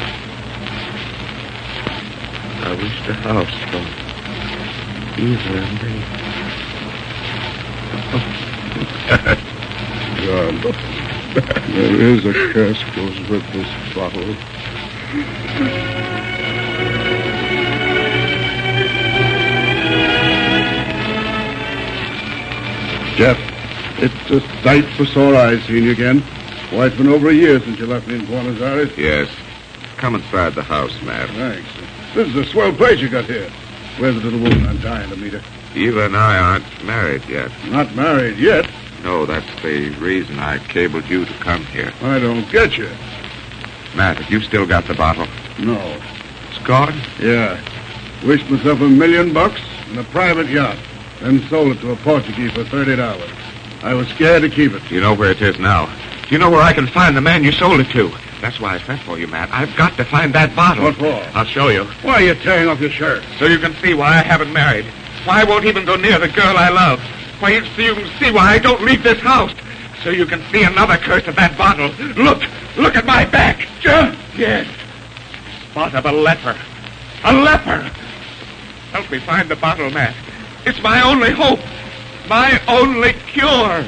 I 2.63 2.75
wish 2.75 3.05
the 3.07 3.13
house 3.13 3.57
for 3.69 3.81
Eva 5.19 5.57
and 5.57 5.81
me. 5.83 5.93
God. 10.25 10.55
there 11.69 11.95
is 11.95 12.25
a 12.25 12.33
curse 12.53 12.83
goes 12.95 13.17
with 13.29 13.45
this 13.53 13.69
bottle. 13.95 14.35
Jeff, 23.15 23.37
it's 23.99 24.31
a 24.31 24.39
sight 24.63 24.85
for 24.95 25.05
sore 25.05 25.35
eyes 25.35 25.63
seeing 25.65 25.83
you 25.83 25.91
again. 25.91 26.21
Why, 26.71 26.85
it's 26.85 26.95
been 26.95 27.09
over 27.09 27.29
a 27.29 27.33
year 27.33 27.59
since 27.59 27.77
you 27.77 27.85
left 27.85 28.07
me 28.07 28.15
in 28.15 28.25
Buenos 28.25 28.61
Aires. 28.61 28.89
Yes. 28.97 29.29
Come 29.97 30.15
inside 30.15 30.55
the 30.55 30.63
house, 30.63 30.99
Matt. 31.03 31.29
Thanks. 31.31 31.69
This 32.15 32.29
is 32.29 32.35
a 32.35 32.45
swell 32.45 32.73
place 32.73 32.99
you 32.99 33.09
got 33.09 33.25
here. 33.25 33.49
Where's 33.97 34.15
the 34.15 34.21
little 34.21 34.39
woman? 34.39 34.65
I'm 34.65 34.79
dying 34.79 35.09
to 35.09 35.17
meet 35.17 35.33
her. 35.33 35.43
Eva 35.75 36.05
and 36.05 36.15
I 36.15 36.37
aren't 36.37 36.85
married 36.85 37.25
yet. 37.25 37.51
Not 37.65 37.93
married 37.95 38.37
yet. 38.37 38.69
No, 39.03 39.25
that's 39.25 39.61
the 39.61 39.89
reason 39.99 40.39
I 40.39 40.59
cabled 40.59 41.07
you 41.07 41.25
to 41.25 41.33
come 41.35 41.65
here. 41.65 41.91
I 42.01 42.19
don't 42.19 42.49
get 42.51 42.77
you. 42.77 42.89
Matt, 43.95 44.17
have 44.17 44.31
you 44.31 44.39
still 44.41 44.65
got 44.65 44.87
the 44.87 44.93
bottle? 44.93 45.27
No. 45.59 45.99
It's 46.49 46.59
gone? 46.65 46.99
Yeah. 47.19 47.59
Wished 48.25 48.49
myself 48.49 48.79
a 48.79 48.87
million 48.87 49.33
bucks 49.33 49.61
and 49.87 49.99
a 49.99 50.03
private 50.05 50.47
yacht. 50.47 50.77
Then 51.21 51.47
sold 51.49 51.75
it 51.75 51.81
to 51.81 51.91
a 51.91 51.95
Portuguese 51.97 52.51
for 52.51 52.63
thirty 52.63 52.95
dollars. 52.95 53.29
I 53.83 53.93
was 53.93 54.07
scared 54.09 54.41
to 54.41 54.49
keep 54.49 54.73
it. 54.73 54.91
You 54.91 55.01
know 55.01 55.13
where 55.13 55.31
it 55.31 55.41
is 55.41 55.59
now? 55.59 55.85
Do 56.23 56.29
you 56.29 56.37
know 56.39 56.49
where 56.49 56.61
I 56.61 56.73
can 56.73 56.87
find 56.87 57.15
the 57.15 57.21
man 57.21 57.43
you 57.43 57.51
sold 57.51 57.79
it 57.79 57.89
to? 57.91 58.11
That's 58.41 58.59
why 58.59 58.75
I 58.75 58.79
sent 58.79 59.01
for 59.01 59.19
you, 59.19 59.27
Matt. 59.27 59.51
I've 59.51 59.75
got 59.77 59.95
to 59.97 60.03
find 60.05 60.33
that 60.33 60.55
bottle. 60.55 60.83
What 60.83 60.95
for? 60.95 61.37
I'll 61.37 61.45
show 61.45 61.67
you. 61.67 61.85
Why 62.01 62.13
are 62.13 62.21
you 62.21 62.35
tearing 62.35 62.67
off 62.69 62.79
your 62.79 62.89
shirt? 62.89 63.23
So 63.37 63.45
you 63.45 63.59
can 63.59 63.73
see 63.75 63.93
why 63.93 64.09
I 64.09 64.23
haven't 64.23 64.51
married. 64.51 64.85
Why 65.25 65.41
I 65.41 65.43
won't 65.43 65.65
even 65.65 65.85
go 65.85 65.95
near 65.95 66.17
the 66.17 66.27
girl 66.27 66.57
I 66.57 66.69
love. 66.69 66.99
Why 67.39 67.49
you, 67.49 67.65
so 67.65 67.81
you 67.81 67.93
can 67.93 68.19
see 68.19 68.31
why 68.31 68.53
I 68.53 68.57
don't 68.57 68.81
leave 68.81 69.03
this 69.03 69.19
house. 69.19 69.53
So 70.03 70.09
you 70.09 70.25
can 70.25 70.41
see 70.51 70.63
another 70.63 70.97
curse 70.97 71.27
of 71.27 71.35
that 71.35 71.55
bottle. 71.55 71.89
Look, 72.15 72.41
look 72.77 72.95
at 72.95 73.05
my 73.05 73.25
back. 73.25 73.67
Just 73.79 74.17
yes. 74.35 74.67
Spot 75.69 75.93
of 75.93 76.05
a 76.05 76.11
leper. 76.11 76.57
A 77.25 77.33
leper. 77.33 77.81
Help 78.91 79.11
me 79.11 79.19
find 79.19 79.49
the 79.49 79.55
bottle, 79.55 79.91
Matt. 79.91 80.15
It's 80.63 80.81
my 80.83 81.01
only 81.01 81.31
hope. 81.31 81.59
My 82.29 82.61
only 82.67 83.13
cure. 83.13 83.81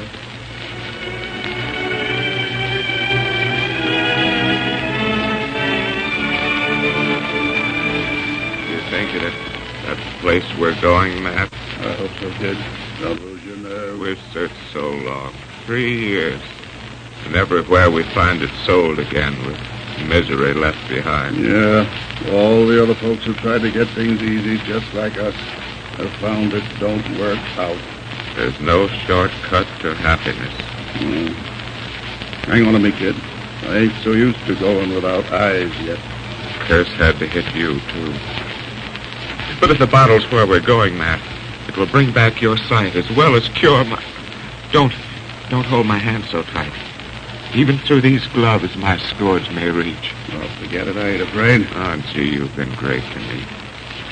You 8.68 8.80
think 8.90 9.12
that 9.12 9.32
that 9.86 10.20
place 10.20 10.44
we're 10.58 10.78
going, 10.80 11.22
Matt? 11.22 11.52
I 11.78 11.92
hope 11.92 12.10
so, 12.20 12.30
kid. 12.38 12.58
Don't 13.00 13.20
lose 13.22 13.44
your 13.44 13.56
nerve. 13.56 14.00
We've 14.00 14.20
searched 14.32 14.54
so 14.72 14.90
long. 14.90 15.32
Three 15.66 15.96
years. 15.96 16.40
And 17.24 17.36
everywhere 17.36 17.90
we 17.90 18.02
find 18.02 18.42
it 18.42 18.50
sold 18.66 18.98
again 18.98 19.34
with 19.46 19.58
misery 20.08 20.54
left 20.54 20.88
behind. 20.88 21.36
Yeah. 21.36 21.88
All 22.32 22.66
the 22.66 22.82
other 22.82 22.94
folks 22.96 23.24
who 23.24 23.34
tried 23.34 23.62
to 23.62 23.70
get 23.70 23.88
things 23.90 24.20
easy, 24.22 24.58
just 24.66 24.92
like 24.92 25.16
us, 25.18 25.34
have 25.96 26.12
found 26.20 26.52
it 26.52 26.64
don't 26.78 27.06
work 27.18 27.38
out. 27.58 27.78
There's 28.36 28.58
no 28.60 28.88
shortcut 28.88 29.66
to 29.80 29.94
happiness. 29.94 30.52
Hmm. 30.98 31.28
Hang 32.50 32.66
on 32.66 32.74
to 32.74 32.78
me, 32.78 32.92
kid. 32.92 33.16
I 33.62 33.78
ain't 33.78 33.94
so 34.02 34.12
used 34.12 34.38
to 34.46 34.54
going 34.56 34.94
without 34.94 35.24
eyes 35.32 35.72
yet. 35.80 35.98
Curse 36.66 36.88
had 36.94 37.18
to 37.18 37.26
hit 37.26 37.54
you, 37.54 37.80
too. 37.80 38.12
But 39.60 39.70
if 39.70 39.78
the 39.78 39.86
bottle's 39.86 40.30
where 40.30 40.46
we're 40.46 40.60
going, 40.60 40.98
Matt, 40.98 41.20
it 41.68 41.76
will 41.76 41.86
bring 41.86 42.12
back 42.12 42.42
your 42.42 42.56
sight 42.56 42.94
as 42.96 43.10
well 43.12 43.34
as 43.34 43.48
cure 43.48 43.84
my... 43.84 44.02
Don't, 44.72 44.92
don't 45.48 45.64
hold 45.64 45.86
my 45.86 45.98
hand 45.98 46.24
so 46.24 46.42
tight. 46.42 46.72
Even 47.54 47.78
through 47.78 48.00
these 48.00 48.26
gloves, 48.28 48.76
my 48.76 48.98
scourge 48.98 49.48
may 49.52 49.70
reach. 49.70 50.12
Oh, 50.32 50.48
forget 50.60 50.88
it. 50.88 50.96
I 50.96 51.10
ain't 51.10 51.22
afraid. 51.22 51.68
Oh, 51.70 51.96
gee, 52.12 52.34
you've 52.34 52.54
been 52.56 52.74
great 52.74 53.04
to 53.12 53.18
me. 53.20 53.44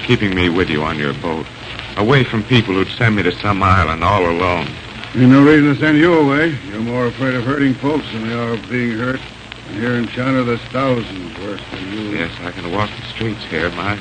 Keeping 0.05 0.35
me 0.35 0.49
with 0.49 0.71
you 0.71 0.83
on 0.83 0.99
your 0.99 1.13
boat. 1.15 1.47
Away 1.97 2.25
from 2.25 2.43
people 2.45 2.75
who'd 2.75 2.89
send 2.89 3.17
me 3.17 3.23
to 3.23 3.33
some 3.33 3.63
island 3.63 4.03
all 4.03 4.25
alone. 4.25 4.67
Ain't 5.15 5.31
no 5.31 5.45
reason 5.45 5.75
to 5.75 5.81
send 5.81 5.99
you 5.99 6.15
away. 6.15 6.57
You're 6.69 6.81
more 6.81 7.07
afraid 7.07 7.35
of 7.35 7.45
hurting 7.45 7.75
folks 7.75 8.11
than 8.13 8.27
they 8.27 8.35
are 8.35 8.55
of 8.55 8.71
being 8.71 8.93
hurt. 8.93 9.21
And 9.69 9.77
here 9.77 9.95
in 9.95 10.09
China, 10.09 10.43
there's 10.43 10.61
thousands 10.73 11.39
worse 11.39 11.61
than 11.71 11.93
you. 11.93 12.17
Yes, 12.17 12.33
I 12.41 12.51
can 12.51 12.73
walk 12.73 12.89
the 12.89 13.07
streets 13.09 13.45
here. 13.45 13.71
My, 13.73 13.99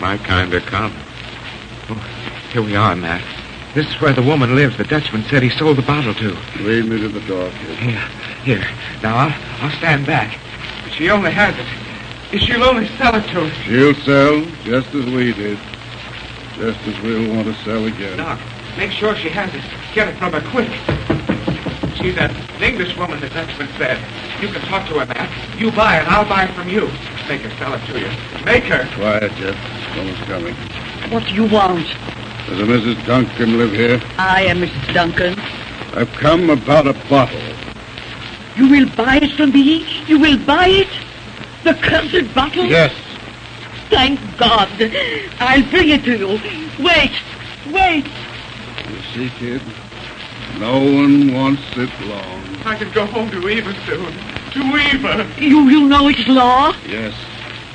my 0.00 0.16
kind 0.18 0.54
are 0.54 0.60
common. 0.60 0.98
Oh, 1.88 1.94
here 2.52 2.62
we 2.62 2.76
are, 2.76 2.94
Matt. 2.94 3.24
This 3.74 3.88
is 3.88 4.00
where 4.00 4.12
the 4.12 4.22
woman 4.22 4.54
lives. 4.54 4.76
The 4.76 4.84
Dutchman 4.84 5.24
said 5.24 5.42
he 5.42 5.50
sold 5.50 5.78
the 5.78 5.82
bottle 5.82 6.14
to. 6.14 6.36
Lead 6.60 6.86
me 6.86 7.00
to 7.00 7.08
the 7.08 7.20
door, 7.26 7.50
kid. 7.50 7.78
Here, 7.78 8.08
here. 8.44 8.68
Now 9.02 9.16
I'll, 9.16 9.34
I'll 9.60 9.76
stand 9.76 10.06
back. 10.06 10.38
But 10.84 10.92
she 10.92 11.10
only 11.10 11.32
has 11.32 11.54
it. 11.58 12.40
She'll 12.40 12.64
only 12.64 12.86
sell 12.96 13.14
it 13.16 13.26
to 13.28 13.44
us. 13.44 13.52
She'll 13.64 13.94
sell 13.94 14.44
just 14.64 14.94
as 14.94 15.04
we 15.06 15.32
did. 15.32 15.58
Just 16.56 16.80
as 16.88 17.02
we'll 17.02 17.34
want 17.34 17.46
to 17.46 17.54
sell 17.64 17.84
again. 17.84 18.16
Doc, 18.16 18.40
make 18.78 18.90
sure 18.90 19.14
she 19.14 19.28
has 19.28 19.52
it. 19.54 19.62
Get 19.94 20.08
it 20.08 20.16
from 20.16 20.32
her 20.32 20.40
quick. 20.50 20.70
She's 21.96 22.16
an 22.16 22.34
English 22.62 22.96
woman, 22.96 23.20
the 23.20 23.28
Dutchman 23.28 23.68
said. 23.76 23.98
You 24.40 24.48
can 24.48 24.62
talk 24.62 24.88
to 24.88 24.98
her, 24.98 25.06
Matt. 25.06 25.60
You 25.60 25.70
buy 25.70 25.98
it, 26.00 26.08
I'll 26.08 26.24
buy 26.28 26.44
it 26.44 26.54
from 26.54 26.68
you. 26.68 26.88
Make 27.28 27.42
her 27.42 27.50
sell 27.58 27.74
it 27.74 27.84
to 27.86 28.00
you. 28.00 28.08
Make 28.44 28.64
her. 28.64 28.88
Quiet, 28.94 29.32
Jeff. 29.36 29.56
Someone's 29.94 30.18
coming. 30.24 30.54
What 31.12 31.26
do 31.26 31.34
you 31.34 31.44
want? 31.44 31.86
Does 32.46 32.60
a 32.60 32.64
Mrs. 32.64 33.04
Duncan 33.06 33.58
live 33.58 33.72
here? 33.72 34.00
I 34.16 34.44
am 34.44 34.58
Mrs. 34.58 34.94
Duncan. 34.94 35.38
I've 35.94 36.10
come 36.12 36.48
about 36.48 36.86
a 36.86 36.94
bottle. 37.10 37.40
You 38.56 38.68
will 38.70 38.88
buy 38.96 39.16
it 39.16 39.32
from 39.36 39.52
me? 39.52 39.86
You 40.06 40.18
will 40.18 40.38
buy 40.46 40.68
it? 40.68 40.88
The 41.64 41.74
cursed 41.74 42.34
bottle? 42.34 42.64
Yes. 42.64 42.94
Thank 43.88 44.20
God. 44.38 44.68
I'll 45.40 45.70
bring 45.70 45.90
it 45.90 46.04
to 46.04 46.16
you. 46.16 46.28
Wait. 46.82 47.12
Wait. 47.72 48.06
You 48.88 49.02
see, 49.14 49.30
kid? 49.38 49.62
No 50.58 50.78
one 50.78 51.32
wants 51.34 51.62
it 51.76 51.90
long. 52.06 52.56
I 52.64 52.76
can 52.76 52.90
go 52.92 53.06
home 53.06 53.30
to 53.30 53.48
Eva 53.48 53.74
soon. 53.84 54.12
To 54.52 54.76
Eva. 54.76 55.30
You, 55.38 55.68
you 55.68 55.88
know 55.88 56.08
it's 56.08 56.26
law. 56.28 56.72
Yes. 56.86 57.14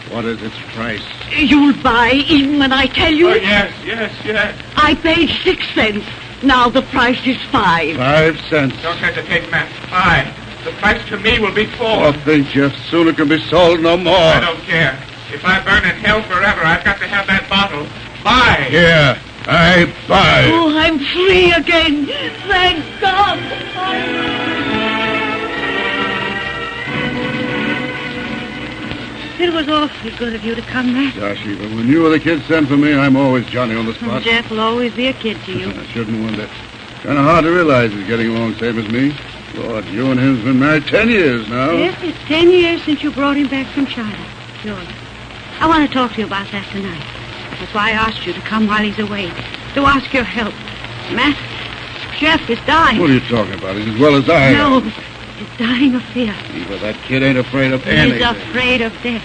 What 0.10 0.26
is 0.26 0.42
its 0.42 0.56
price? 0.74 1.04
You'll 1.30 1.74
buy 1.82 2.12
even 2.28 2.60
when 2.60 2.74
I 2.74 2.88
tell 2.88 3.14
you. 3.14 3.30
Oh, 3.30 3.36
yes, 3.36 3.74
yes, 3.86 4.14
yes. 4.26 4.62
I 4.76 4.96
paid 4.96 5.30
six 5.44 5.66
cents. 5.74 6.06
Now 6.44 6.70
the 6.70 6.82
price 6.82 7.26
is 7.26 7.38
five. 7.52 7.96
Five 7.96 8.40
cents. 8.50 8.76
Don't 8.82 8.98
hesitate, 8.98 9.50
Matt. 9.52 9.72
Five. 9.90 10.66
The 10.66 10.72
price 10.80 11.08
to 11.10 11.18
me 11.18 11.40
will 11.40 11.54
be 11.54 11.66
four. 11.66 11.88
Oh, 11.88 12.12
think, 12.26 12.48
Jeff. 12.48 12.76
Soon 12.90 13.08
it 13.08 13.16
can 13.16 13.30
be 13.30 13.40
sold 13.48 13.80
no 13.80 13.96
more. 13.96 14.16
I 14.16 14.40
don't 14.40 14.60
care. 14.62 15.00
If 15.34 15.46
I 15.46 15.64
burn 15.64 15.86
in 15.86 15.96
hell 15.96 16.22
forever, 16.24 16.62
I've 16.62 16.84
got 16.84 17.00
to 17.00 17.08
have 17.08 17.26
that 17.28 17.48
bottle. 17.50 17.88
Bye. 18.24 18.68
Here, 18.70 19.18
I 19.48 19.86
buy. 20.08 20.52
Oh, 20.52 20.78
I'm 20.78 21.00
free 21.00 21.54
again. 21.54 22.06
Thank 22.48 22.84
God. 23.00 23.40
It 29.42 29.52
was 29.52 29.68
awfully 29.70 30.12
good 30.18 30.36
of 30.36 30.44
you 30.44 30.54
to 30.54 30.62
come, 30.62 30.94
Matt. 30.94 31.16
Gosh, 31.16 31.44
Eva, 31.48 31.64
when 31.76 31.88
you 31.88 32.06
or 32.06 32.10
the 32.10 32.20
kids 32.20 32.46
send 32.46 32.68
for 32.68 32.78
me, 32.78 32.94
I'm 32.94 33.16
always 33.16 33.46
Johnny 33.48 33.76
on 33.76 33.88
the 33.88 33.96
spot. 33.96 34.22
Jeff 34.22 34.52
will 34.52 34.60
always 34.60 34.94
be 34.94 35.08
a 35.08 35.14
kid 35.14 35.38
to 35.46 35.52
you. 35.52 35.70
I 35.76 35.86
shouldn't 35.88 36.22
wonder. 36.24 36.46
Kind 37.02 37.18
of 37.18 37.26
hard 37.26 37.46
to 37.46 37.52
realize 37.52 37.92
he's 37.92 38.06
getting 38.06 38.36
along 38.36 38.56
same 38.56 38.78
as 38.78 38.88
me. 38.92 39.16
Lord, 39.56 39.86
you 39.86 40.12
and 40.12 40.20
him's 40.20 40.44
been 40.44 40.60
married 40.60 40.86
ten 40.86 41.10
years 41.10 41.50
now. 41.50 41.72
Yes, 41.72 41.98
it's 42.04 42.20
ten 42.28 42.52
years 42.52 42.84
since 42.84 43.02
you 43.02 43.12
brought 43.12 43.36
him 43.36 43.48
back 43.48 43.66
from 43.74 43.88
China. 43.88 44.24
George, 44.62 44.88
I 45.62 45.68
want 45.68 45.88
to 45.88 45.94
talk 45.94 46.14
to 46.14 46.18
you 46.18 46.26
about 46.26 46.52
that 46.52 46.66
tonight. 46.72 47.06
That's 47.60 47.72
why 47.72 47.90
I 47.90 47.92
asked 47.92 48.26
you 48.26 48.34
to 48.34 48.42
come 48.42 48.66
while 48.66 48.82
he's 48.82 48.98
away. 48.98 49.30
To 49.76 49.86
ask 49.86 50.12
your 50.12 50.24
help. 50.24 50.56
Matt, 51.14 51.38
Jeff 52.18 52.50
is 52.50 52.58
dying. 52.66 53.00
What 53.00 53.12
are 53.12 53.14
you 53.14 53.20
talking 53.30 53.54
about? 53.54 53.76
He's 53.76 53.94
as 53.94 54.00
well 54.00 54.16
as 54.16 54.28
I 54.28 54.54
no, 54.54 54.78
am. 54.78 54.90
he's 54.90 55.58
dying 55.60 55.94
of 55.94 56.02
fear. 56.18 56.34
Eva, 56.56 56.78
that 56.80 56.96
kid 57.06 57.22
ain't 57.22 57.38
afraid 57.38 57.74
of 57.74 57.86
anything. 57.86 58.18
He's 58.18 58.50
afraid 58.50 58.82
of 58.82 58.92
death. 59.04 59.24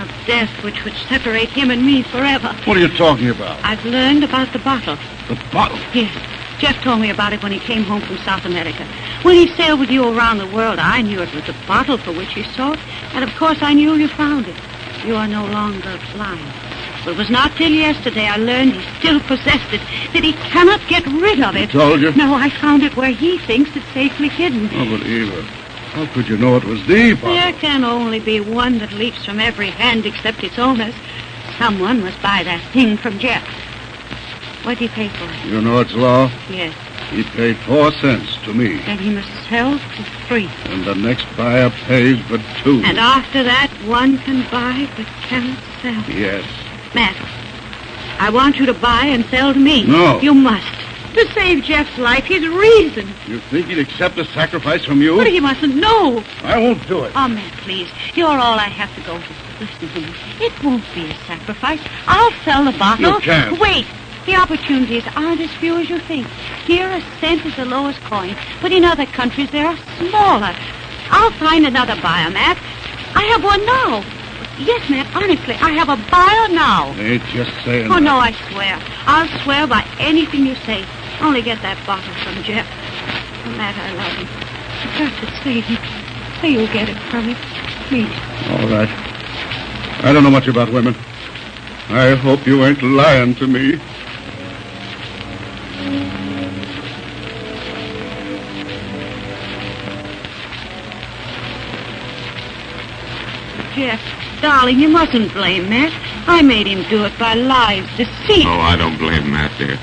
Of 0.00 0.12
death 0.26 0.50
which 0.62 0.84
would 0.84 0.92
separate 1.08 1.48
him 1.48 1.70
and 1.70 1.80
me 1.80 2.02
forever. 2.02 2.54
What 2.66 2.76
are 2.76 2.80
you 2.80 2.88
talking 2.88 3.30
about? 3.30 3.58
I've 3.64 3.82
learned 3.86 4.22
about 4.22 4.52
the 4.52 4.58
bottle. 4.58 4.98
The 5.28 5.42
bottle. 5.50 5.78
Yes. 5.94 6.14
Jeff 6.58 6.76
told 6.82 7.00
me 7.00 7.08
about 7.08 7.32
it 7.32 7.42
when 7.42 7.52
he 7.52 7.58
came 7.58 7.84
home 7.84 8.02
from 8.02 8.18
South 8.18 8.44
America. 8.44 8.86
When 9.22 9.34
he 9.34 9.48
sailed 9.56 9.80
with 9.80 9.90
you 9.90 10.06
around 10.14 10.38
the 10.38 10.46
world, 10.46 10.78
I 10.78 11.00
knew 11.00 11.22
it 11.22 11.34
was 11.34 11.46
the 11.46 11.56
bottle 11.66 11.96
for 11.96 12.12
which 12.12 12.34
he 12.34 12.42
sought. 12.52 12.78
And 13.14 13.24
of 13.24 13.34
course, 13.36 13.58
I 13.62 13.72
knew 13.72 13.94
you 13.94 14.08
found 14.08 14.46
it. 14.46 14.56
You 15.04 15.16
are 15.16 15.28
no 15.28 15.44
longer 15.44 15.98
blind. 16.14 16.40
It 17.06 17.16
was 17.18 17.28
not 17.28 17.54
till 17.56 17.70
yesterday 17.70 18.26
I 18.26 18.36
learned 18.36 18.72
he 18.72 18.98
still 18.98 19.20
possessed 19.20 19.70
it, 19.70 19.82
that 20.14 20.24
he 20.24 20.32
cannot 20.32 20.80
get 20.88 21.06
rid 21.06 21.40
of 21.42 21.54
it. 21.56 21.68
I 21.68 21.72
told 21.72 22.00
you? 22.00 22.12
No, 22.12 22.32
I 22.32 22.48
found 22.48 22.82
it 22.82 22.96
where 22.96 23.10
he 23.10 23.36
thinks 23.38 23.70
it's 23.76 23.86
safely 23.92 24.30
hidden. 24.30 24.70
Oh, 24.72 24.96
but 24.96 25.06
Eva, 25.06 25.42
how 25.42 26.06
could 26.14 26.26
you 26.26 26.38
know 26.38 26.56
it 26.56 26.64
was 26.64 26.86
the 26.86 27.12
bottle? 27.12 27.34
There 27.34 27.52
can 27.52 27.84
only 27.84 28.20
be 28.20 28.40
one 28.40 28.78
that 28.78 28.92
leaps 28.92 29.26
from 29.26 29.40
every 29.40 29.68
hand 29.68 30.06
except 30.06 30.42
its 30.42 30.58
owner's. 30.58 30.94
Someone 31.58 32.00
must 32.00 32.22
buy 32.22 32.42
that 32.42 32.62
thing 32.72 32.96
from 32.96 33.18
Jeff. 33.18 33.46
What 34.64 34.78
did 34.78 34.88
he 34.90 34.94
pay 34.94 35.08
for 35.08 35.24
it? 35.24 35.44
You 35.44 35.60
know 35.60 35.80
it's 35.80 35.92
law. 35.92 36.30
Yes. 36.48 36.74
He 37.10 37.22
paid 37.22 37.56
four 37.58 37.92
cents 37.92 38.36
to 38.44 38.52
me. 38.52 38.78
Then 38.78 38.98
he 38.98 39.10
must 39.10 39.28
sell 39.48 39.78
for 39.78 40.02
three. 40.26 40.48
And 40.64 40.84
the 40.84 40.94
next 40.94 41.26
buyer 41.36 41.70
pays 41.70 42.20
but 42.28 42.40
two. 42.62 42.82
And 42.84 42.98
after 42.98 43.42
that, 43.42 43.70
one 43.86 44.18
can 44.18 44.48
buy 44.50 44.88
but 44.96 45.06
cannot 45.28 45.58
sell. 45.80 46.02
Yes. 46.10 46.44
Matt, 46.94 47.16
I 48.18 48.30
want 48.30 48.56
you 48.56 48.66
to 48.66 48.74
buy 48.74 49.06
and 49.06 49.24
sell 49.26 49.52
to 49.52 49.58
me. 49.58 49.84
No. 49.84 50.20
You 50.20 50.34
must. 50.34 50.66
To 51.14 51.32
save 51.32 51.62
Jeff's 51.62 51.96
life, 51.96 52.24
his 52.24 52.46
reason. 52.48 53.06
You 53.28 53.38
think 53.38 53.68
he'd 53.68 53.78
accept 53.78 54.18
a 54.18 54.24
sacrifice 54.24 54.84
from 54.84 55.00
you? 55.00 55.16
But 55.16 55.28
he 55.28 55.38
mustn't 55.38 55.76
know. 55.76 56.24
I 56.42 56.58
won't 56.58 56.84
do 56.88 57.04
it. 57.04 57.12
Oh, 57.14 57.28
Matt, 57.28 57.52
please. 57.58 57.88
You're 58.14 58.26
all 58.26 58.58
I 58.58 58.68
have 58.68 58.92
to 58.96 59.00
go 59.02 59.18
to. 59.18 59.34
Listen 59.60 59.88
to 59.90 60.00
me. 60.00 60.12
It 60.44 60.64
won't 60.64 60.82
be 60.92 61.08
a 61.08 61.14
sacrifice. 61.26 61.80
I'll 62.08 62.32
sell 62.42 62.64
the 62.64 62.76
bottle. 62.76 63.12
You 63.12 63.20
can't. 63.20 63.60
Wait. 63.60 63.86
The 64.26 64.36
opportunities 64.36 65.04
aren't 65.16 65.40
as 65.40 65.50
few 65.56 65.76
as 65.76 65.90
you 65.90 65.98
think. 66.00 66.26
Here, 66.66 66.90
a 66.90 67.00
cent 67.20 67.44
is 67.44 67.56
the 67.56 67.66
lowest 67.66 68.00
coin, 68.02 68.34
but 68.62 68.72
in 68.72 68.84
other 68.84 69.04
countries, 69.04 69.50
they 69.50 69.60
are 69.60 69.76
smaller. 69.98 70.54
I'll 71.10 71.32
find 71.32 71.66
another 71.66 71.94
buyer, 72.00 72.30
Matt. 72.30 72.56
I 73.14 73.22
have 73.24 73.44
one 73.44 73.64
now. 73.66 74.02
Yes, 74.58 74.88
Matt, 74.88 75.14
honestly, 75.14 75.54
I 75.54 75.72
have 75.72 75.88
a 75.88 75.96
buyer 76.10 76.48
now. 76.54 76.94
Ain't 76.98 77.22
just 77.24 77.52
saying. 77.64 77.86
Oh, 77.90 77.94
that. 77.94 78.02
no, 78.02 78.16
I 78.16 78.32
swear. 78.50 78.80
I'll 79.06 79.28
swear 79.42 79.66
by 79.66 79.86
anything 79.98 80.46
you 80.46 80.54
say. 80.64 80.86
Only 81.20 81.42
get 81.42 81.60
that 81.62 81.76
bottle 81.86 82.14
from 82.24 82.42
Jeff. 82.44 82.66
Oh, 83.44 83.50
Matt, 83.58 83.76
I 83.76 83.92
love 83.92 84.12
him. 84.16 84.28
You've 84.84 84.98
got 84.98 85.20
to 85.20 85.42
save 85.42 85.64
him. 85.64 85.78
Say 86.40 86.48
you'll 86.50 86.72
get 86.72 86.88
it 86.88 86.98
from 87.10 87.24
him. 87.24 87.36
Please. 87.88 88.08
All 88.48 88.68
right. 88.68 88.88
I 90.04 90.12
don't 90.12 90.22
know 90.22 90.30
much 90.30 90.48
about 90.48 90.72
women. 90.72 90.94
I 91.88 92.14
hope 92.14 92.46
you 92.46 92.64
ain't 92.64 92.82
lying 92.82 93.34
to 93.36 93.46
me. 93.46 93.80
Jeff, 103.74 104.00
darling, 104.40 104.78
you 104.78 104.88
mustn't 104.88 105.32
blame 105.32 105.68
Matt. 105.68 105.92
I 106.28 106.42
made 106.42 106.68
him 106.68 106.88
do 106.88 107.04
it 107.04 107.18
by 107.18 107.34
lies, 107.34 107.84
deceit. 107.96 108.46
Oh, 108.46 108.60
I 108.60 108.76
don't 108.76 108.96
blame 108.98 109.32
Matt, 109.32 109.50
dear. 109.58 109.78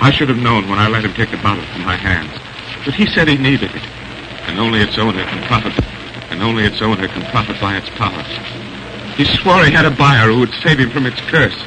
I 0.00 0.12
should 0.12 0.28
have 0.28 0.38
known 0.38 0.68
when 0.68 0.78
I 0.78 0.86
let 0.86 1.04
him 1.04 1.12
take 1.14 1.32
the 1.32 1.36
bottle 1.38 1.64
from 1.72 1.82
my 1.82 1.96
hands. 1.96 2.30
But 2.84 2.94
he 2.94 3.06
said 3.06 3.26
he 3.26 3.36
needed 3.36 3.74
it. 3.74 3.82
And 4.46 4.60
only 4.60 4.80
its 4.80 4.98
owner 4.98 5.24
can 5.24 5.44
profit. 5.48 5.74
And 6.30 6.42
only 6.42 6.64
its 6.64 6.80
owner 6.80 7.08
can 7.08 7.28
profit 7.32 7.60
by 7.60 7.76
its 7.76 7.90
powers. 7.90 8.26
He 9.16 9.24
swore 9.24 9.64
he 9.64 9.72
had 9.72 9.84
a 9.84 9.90
buyer 9.90 10.30
who 10.30 10.38
would 10.38 10.54
save 10.62 10.78
him 10.78 10.90
from 10.90 11.04
its 11.04 11.20
curse. 11.22 11.58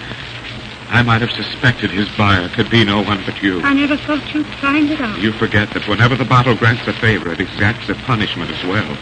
I 0.88 1.04
might 1.04 1.22
have 1.22 1.32
suspected 1.32 1.92
his 1.92 2.08
buyer 2.18 2.48
could 2.50 2.70
be 2.70 2.86
no 2.86 3.02
one 3.04 3.24
but 3.26 3.42
you. 3.44 3.62
I 3.62 3.74
never 3.74 3.98
thought 3.98 4.34
you'd 4.34 4.48
find 4.64 4.90
it 4.90 5.02
out. 5.02 5.20
You 5.20 5.34
forget 5.34 5.70
that 5.72 5.88
whenever 5.88 6.16
the 6.16 6.26
bottle 6.26 6.56
grants 6.56 6.88
a 6.88 6.94
favor, 6.94 7.32
it 7.32 7.42
exacts 7.42 7.90
a 7.90 7.96
punishment 7.96 8.52
as 8.52 8.64
well. 8.64 8.98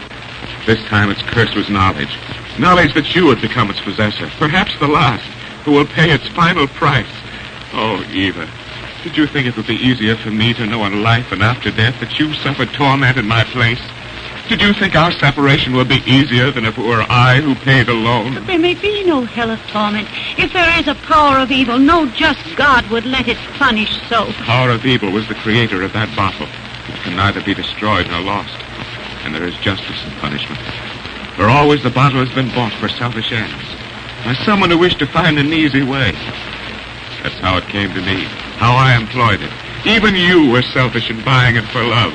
This 0.66 0.82
time 0.86 1.10
its 1.10 1.22
curse 1.22 1.54
was 1.54 1.70
knowledge. 1.70 2.16
Knowledge 2.60 2.92
that 2.92 3.14
you 3.16 3.24
would 3.24 3.40
become 3.40 3.70
its 3.70 3.80
possessor. 3.80 4.28
Perhaps 4.36 4.78
the 4.80 4.86
last, 4.86 5.24
who 5.64 5.72
will 5.72 5.86
pay 5.86 6.10
its 6.10 6.28
final 6.28 6.66
price. 6.66 7.08
Oh, 7.72 8.04
Eva, 8.12 8.46
did 9.02 9.16
you 9.16 9.26
think 9.26 9.46
it 9.46 9.56
would 9.56 9.66
be 9.66 9.76
easier 9.76 10.14
for 10.14 10.30
me 10.30 10.52
to 10.52 10.66
know 10.66 10.84
in 10.84 11.02
life 11.02 11.32
and 11.32 11.42
after 11.42 11.70
death 11.70 11.98
that 12.00 12.18
you 12.18 12.34
suffered 12.34 12.68
torment 12.74 13.16
in 13.16 13.26
my 13.26 13.44
place? 13.44 13.80
Did 14.50 14.60
you 14.60 14.74
think 14.74 14.94
our 14.94 15.10
separation 15.10 15.72
would 15.72 15.88
be 15.88 16.02
easier 16.04 16.50
than 16.50 16.66
if 16.66 16.76
it 16.76 16.84
were 16.84 17.06
I 17.08 17.40
who 17.40 17.54
paid 17.54 17.88
alone? 17.88 18.34
But 18.34 18.46
there 18.46 18.58
may 18.58 18.74
be 18.74 19.04
no 19.04 19.22
hell 19.22 19.50
of 19.50 19.60
torment. 19.68 20.08
If 20.36 20.52
there 20.52 20.78
is 20.78 20.86
a 20.86 20.96
power 21.08 21.38
of 21.38 21.50
evil, 21.50 21.78
no 21.78 22.04
just 22.10 22.44
God 22.56 22.84
would 22.90 23.06
let 23.06 23.26
it 23.26 23.38
punish 23.56 23.98
so. 24.10 24.26
The 24.26 24.44
power 24.44 24.68
of 24.68 24.84
evil 24.84 25.10
was 25.10 25.26
the 25.28 25.34
creator 25.36 25.82
of 25.82 25.94
that 25.94 26.14
bottle. 26.14 26.46
It 26.92 27.00
can 27.04 27.16
neither 27.16 27.42
be 27.42 27.54
destroyed 27.54 28.06
nor 28.08 28.20
lost. 28.20 28.58
And 29.24 29.34
there 29.34 29.44
is 29.44 29.54
justice 29.56 30.04
in 30.04 30.12
punishment. 30.20 30.60
For 31.36 31.48
always 31.48 31.82
the 31.82 31.90
bottle 31.90 32.24
has 32.24 32.34
been 32.34 32.48
bought 32.54 32.72
for 32.80 32.88
selfish 32.88 33.32
ends. 33.32 33.64
By 34.24 34.34
someone 34.44 34.70
who 34.70 34.78
wished 34.78 34.98
to 34.98 35.06
find 35.06 35.38
an 35.38 35.52
easy 35.52 35.82
way. 35.82 36.12
That's 37.22 37.38
how 37.40 37.56
it 37.58 37.64
came 37.68 37.92
to 37.94 38.00
me. 38.00 38.24
How 38.56 38.72
I 38.74 38.96
employed 38.96 39.40
it. 39.40 39.52
Even 39.86 40.14
you 40.14 40.50
were 40.50 40.62
selfish 40.62 41.08
in 41.10 41.24
buying 41.24 41.56
it 41.56 41.64
for 41.72 41.82
love. 41.82 42.12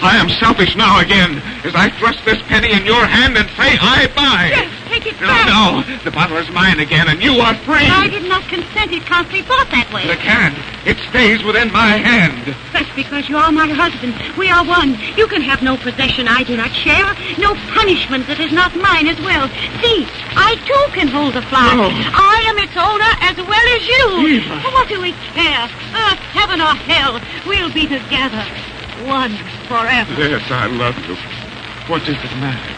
I 0.00 0.16
am 0.16 0.28
selfish 0.38 0.76
now 0.76 1.00
again 1.00 1.42
as 1.64 1.74
I 1.74 1.90
thrust 1.98 2.24
this 2.24 2.40
penny 2.42 2.70
in 2.72 2.86
your 2.86 3.04
hand 3.04 3.36
and 3.36 3.48
say 3.58 3.76
I 3.80 4.06
buy. 4.14 4.50
Jeff, 4.54 4.70
take 4.88 5.06
it 5.06 5.20
No, 5.20 5.26
back. 5.26 5.46
no. 5.50 5.98
The 6.04 6.10
bottle 6.12 6.36
is 6.38 6.48
mine 6.50 6.78
again 6.78 7.08
and 7.08 7.20
you 7.22 7.34
are 7.40 7.54
free. 7.66 7.82
I 7.86 8.06
did 8.08 8.22
not 8.28 8.42
consent. 8.48 8.92
It 8.92 9.04
can't 9.06 9.28
be 9.30 9.42
bought 9.42 9.68
that 9.70 9.90
way. 9.92 10.06
But 10.06 10.18
it 10.18 10.22
can. 10.22 10.54
It 10.86 10.98
stays 11.10 11.42
within 11.42 11.72
my 11.72 11.98
hand. 11.98 12.54
That's 12.72 12.88
because 12.94 13.28
you 13.28 13.36
are 13.36 13.50
my 13.50 13.66
husband. 13.68 14.14
We 14.38 14.48
are 14.50 14.64
one. 14.64 14.94
You 15.18 15.26
can 15.26 15.42
have 15.42 15.62
no 15.62 15.76
possession 15.76 16.28
I 16.28 16.44
do 16.44 16.56
not 16.56 16.70
share, 16.70 17.12
no 17.36 17.54
punishment 17.74 18.26
that 18.30 18.38
is 18.38 18.52
not 18.52 18.74
mine 18.78 19.08
as 19.10 19.18
well. 19.20 19.48
See, 19.82 20.06
I 20.38 20.54
too 20.62 20.84
can 20.94 21.08
hold 21.08 21.34
the 21.34 21.42
flower. 21.50 21.74
No. 21.74 21.90
I 21.90 22.38
am 22.48 22.56
its 22.62 22.76
owner 22.78 23.12
as 23.26 23.36
well 23.36 23.66
as 23.74 23.82
you. 23.82 24.04
Eva. 24.40 24.62
What 24.70 24.88
do 24.88 25.02
we 25.02 25.10
care? 25.34 25.66
Earth, 25.66 26.22
heaven, 26.32 26.62
or 26.62 26.72
hell, 26.86 27.20
we'll 27.44 27.74
be 27.74 27.86
together. 27.90 28.46
One 29.06 29.36
forever. 29.68 30.12
Yes, 30.18 30.50
I 30.50 30.66
love 30.66 30.96
you. 31.06 31.14
What 31.86 32.04
does 32.04 32.16
it 32.18 32.34
matter? 32.42 32.74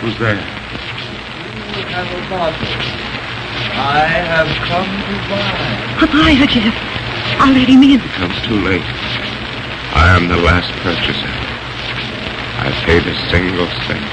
Who's 0.00 0.18
there? 0.18 0.34
You 0.34 1.86
have 1.94 2.10
a 2.10 2.22
bottle. 2.28 3.04
I 3.74 4.04
have 4.06 4.50
come 4.68 4.86
to 4.86 5.16
buy. 5.30 6.04
A 6.04 6.06
buyer, 6.10 6.46
Jeff. 6.46 6.74
I'll 7.40 7.54
let 7.54 7.68
him 7.68 7.82
in. 7.82 8.00
It 8.00 8.10
comes 8.18 8.34
too 8.42 8.60
late. 8.60 8.82
I 9.94 10.16
am 10.16 10.28
the 10.28 10.36
last 10.36 10.70
purchaser. 10.82 11.34
I 12.60 12.70
paid 12.84 13.06
a 13.06 13.16
single 13.30 13.66
cent. 13.86 14.04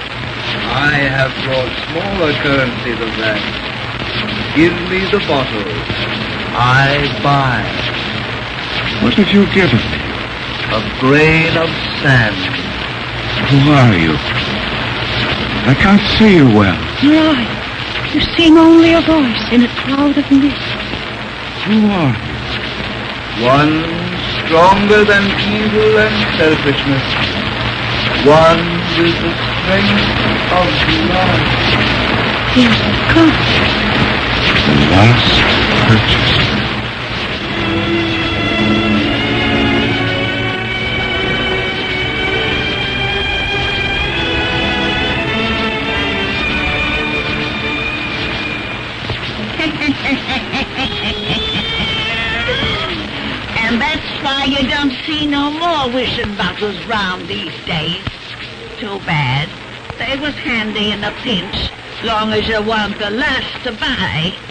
I 0.71 0.93
have 1.09 1.33
brought 1.43 1.73
smaller 1.89 2.33
currency 2.41 2.93
than 2.95 3.11
that. 3.19 3.41
Give 4.55 4.73
me 4.89 5.03
the 5.11 5.19
bottle. 5.27 5.67
I 6.53 7.09
buy. 7.23 8.00
What 9.01 9.15
have 9.15 9.33
you 9.33 9.49
given 9.49 9.81
me? 9.81 9.99
A 10.77 10.81
grain 11.01 11.57
of 11.57 11.69
sand. 12.05 12.37
Who 13.49 13.73
are 13.73 13.97
you? 13.97 14.13
I 15.65 15.73
can't 15.73 16.05
see 16.21 16.37
you 16.37 16.45
well. 16.45 16.77
Nor 17.01 17.33
I. 17.33 18.13
You 18.13 18.21
seem 18.37 18.57
only 18.57 18.93
a 18.93 19.01
voice 19.01 19.41
in 19.49 19.63
a 19.65 19.71
cloud 19.81 20.13
of 20.17 20.25
mist. 20.29 20.77
Who 21.65 21.81
are 21.89 22.13
you? 22.13 22.41
One 23.41 23.73
stronger 24.45 25.01
than 25.01 25.25
evil 25.49 25.97
and 25.97 26.17
selfishness. 26.37 27.05
One 28.21 28.61
with 29.01 29.17
the 29.17 29.33
strength 29.33 29.97
of 30.53 30.67
love. 31.09 31.41
Yes, 32.53 32.77
come. 33.09 33.33
The 34.69 34.77
last 34.93 35.41
purchaser. 35.89 36.80
Why 54.31 54.45
you 54.45 54.65
don't 54.69 54.93
see 55.05 55.25
no 55.27 55.51
more 55.51 55.93
wishing 55.93 56.33
bottles 56.37 56.79
round 56.85 57.27
these 57.27 57.57
days. 57.65 58.01
Too 58.79 58.97
bad. 59.05 59.49
They 59.99 60.15
was 60.21 60.33
handy 60.35 60.91
in 60.91 61.03
a 61.03 61.11
pinch, 61.21 61.69
long 62.03 62.31
as 62.31 62.47
you 62.47 62.61
want 62.63 62.97
the 62.97 63.09
last 63.09 63.63
to 63.65 63.73
buy. 63.73 64.50